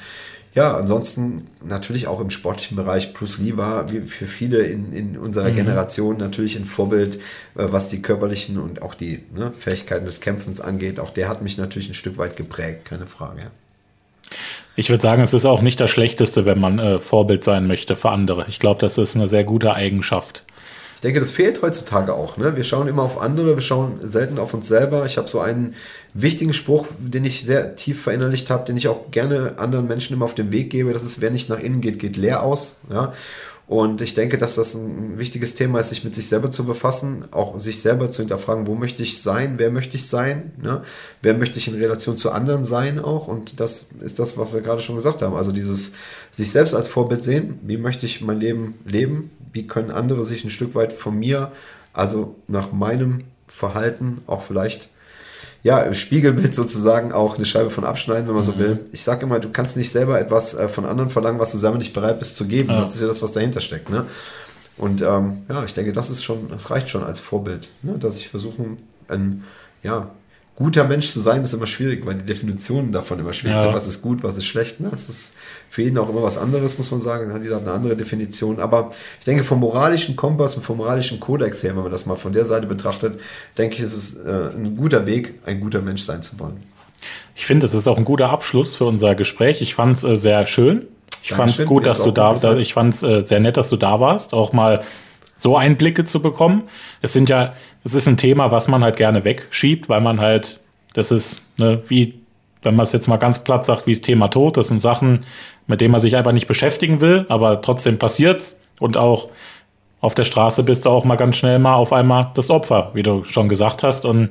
[0.54, 3.12] ja, ansonsten natürlich auch im sportlichen Bereich.
[3.12, 5.56] Bruce Lee war wie für viele in, in unserer mhm.
[5.56, 7.18] Generation natürlich ein Vorbild, äh,
[7.56, 11.00] was die körperlichen und auch die ne, Fähigkeiten des Kämpfens angeht.
[11.00, 13.50] Auch der hat mich natürlich ein Stück weit geprägt, keine Frage.
[14.76, 17.96] Ich würde sagen, es ist auch nicht das Schlechteste, wenn man äh, Vorbild sein möchte
[17.96, 18.46] für andere.
[18.48, 20.44] Ich glaube, das ist eine sehr gute Eigenschaft.
[20.98, 22.38] Ich denke, das fehlt heutzutage auch.
[22.38, 22.56] Ne?
[22.56, 25.06] Wir schauen immer auf andere, wir schauen selten auf uns selber.
[25.06, 25.76] Ich habe so einen
[26.12, 30.24] wichtigen Spruch, den ich sehr tief verinnerlicht habe, den ich auch gerne anderen Menschen immer
[30.24, 30.92] auf den Weg gebe.
[30.92, 32.80] Das ist, wer nicht nach innen geht, geht leer aus.
[32.90, 33.12] Ja?
[33.68, 37.26] Und ich denke, dass das ein wichtiges Thema ist, sich mit sich selber zu befassen,
[37.32, 40.82] auch sich selber zu hinterfragen, wo möchte ich sein, wer möchte ich sein, ne?
[41.20, 43.28] wer möchte ich in Relation zu anderen sein auch.
[43.28, 45.36] Und das ist das, was wir gerade schon gesagt haben.
[45.36, 45.92] Also dieses
[46.30, 50.44] sich selbst als Vorbild sehen, wie möchte ich mein Leben leben, wie können andere sich
[50.44, 51.52] ein Stück weit von mir,
[51.92, 54.88] also nach meinem Verhalten auch vielleicht
[55.62, 58.46] ja, Spiegelbild sozusagen auch eine Scheibe von abschneiden, wenn man mhm.
[58.46, 58.84] so will.
[58.92, 61.78] Ich sage immer, du kannst nicht selber etwas äh, von anderen verlangen, was du selber
[61.78, 62.70] nicht bereit bist zu geben.
[62.70, 62.84] Ja.
[62.84, 63.90] Das ist ja das, was dahinter steckt.
[63.90, 64.06] Ne?
[64.76, 67.98] Und ähm, ja, ich denke, das ist schon, das reicht schon als Vorbild, ne?
[67.98, 68.76] dass ich versuche,
[69.08, 69.42] ein
[69.82, 70.10] ja,
[70.58, 73.62] guter Mensch zu sein, ist immer schwierig, weil die Definitionen davon immer schwierig ja.
[73.62, 73.74] sind.
[73.74, 74.80] Was ist gut, was ist schlecht.
[74.80, 74.88] Ne?
[74.90, 75.34] Das ist
[75.70, 77.28] für jeden auch immer was anderes, muss man sagen.
[77.28, 78.58] Dann hat jeder eine andere Definition.
[78.58, 78.90] Aber
[79.20, 82.32] ich denke, vom moralischen Kompass und vom moralischen Kodex her, wenn man das mal von
[82.32, 83.20] der Seite betrachtet,
[83.56, 86.60] denke ich, ist es äh, ein guter Weg, ein guter Mensch sein zu wollen.
[87.36, 89.62] Ich finde, es ist auch ein guter Abschluss für unser Gespräch.
[89.62, 90.88] Ich fand es äh, sehr schön.
[91.22, 93.68] Ich fand es gut, dass du da, da ich fand es äh, sehr nett, dass
[93.68, 94.82] du da warst, auch mal
[95.36, 96.64] so Einblicke zu bekommen.
[97.00, 97.54] Es sind ja,
[97.88, 100.60] es ist ein Thema, was man halt gerne wegschiebt, weil man halt,
[100.92, 102.20] das ist, ne, wie,
[102.62, 105.24] wenn man es jetzt mal ganz platt sagt, wie das Thema Tod, das sind Sachen,
[105.66, 108.60] mit denen man sich einfach nicht beschäftigen will, aber trotzdem passiert's.
[108.78, 109.28] Und auch
[110.02, 113.02] auf der Straße bist du auch mal ganz schnell mal auf einmal das Opfer, wie
[113.02, 114.30] du schon gesagt hast, und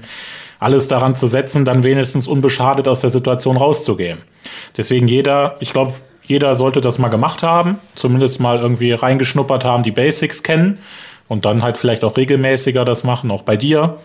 [0.59, 4.19] alles daran zu setzen, dann wenigstens unbeschadet aus der Situation rauszugehen.
[4.77, 5.93] Deswegen jeder, ich glaube,
[6.23, 10.77] jeder sollte das mal gemacht haben, zumindest mal irgendwie reingeschnuppert haben, die Basics kennen
[11.27, 13.97] und dann halt vielleicht auch regelmäßiger das machen, auch bei dir.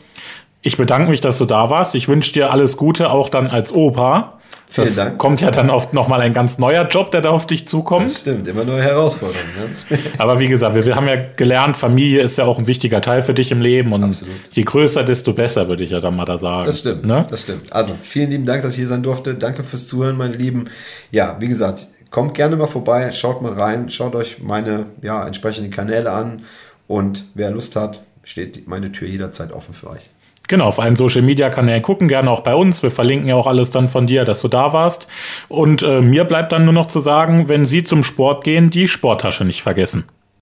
[0.62, 1.94] Ich bedanke mich, dass du da warst.
[1.94, 4.38] Ich wünsche dir alles Gute, auch dann als Opa.
[4.68, 5.18] Vielen das Dank.
[5.18, 8.06] kommt ja dann oft nochmal ein ganz neuer Job, der da auf dich zukommt.
[8.06, 9.50] Das stimmt, immer neue Herausforderungen.
[9.90, 9.98] Ne?
[10.18, 13.20] Aber wie gesagt, wir, wir, haben ja gelernt, Familie ist ja auch ein wichtiger Teil
[13.20, 14.34] für dich im Leben und Absolut.
[14.50, 16.64] je größer, desto besser, würde ich ja dann mal da sagen.
[16.64, 17.26] Das stimmt, ne?
[17.28, 17.70] das stimmt.
[17.70, 19.34] Also vielen lieben Dank, dass ich hier sein durfte.
[19.34, 20.70] Danke fürs Zuhören, meine Lieben.
[21.10, 25.70] Ja, wie gesagt, kommt gerne mal vorbei, schaut mal rein, schaut euch meine ja, entsprechenden
[25.70, 26.44] Kanäle an
[26.92, 30.10] und wer Lust hat, steht meine Tür jederzeit offen für euch.
[30.46, 32.82] Genau, auf allen Social Media Kanälen gucken, gerne auch bei uns.
[32.82, 35.08] Wir verlinken ja auch alles dann von dir, dass du da warst.
[35.48, 38.88] Und äh, mir bleibt dann nur noch zu sagen, wenn Sie zum Sport gehen, die
[38.88, 40.04] Sporttasche nicht vergessen.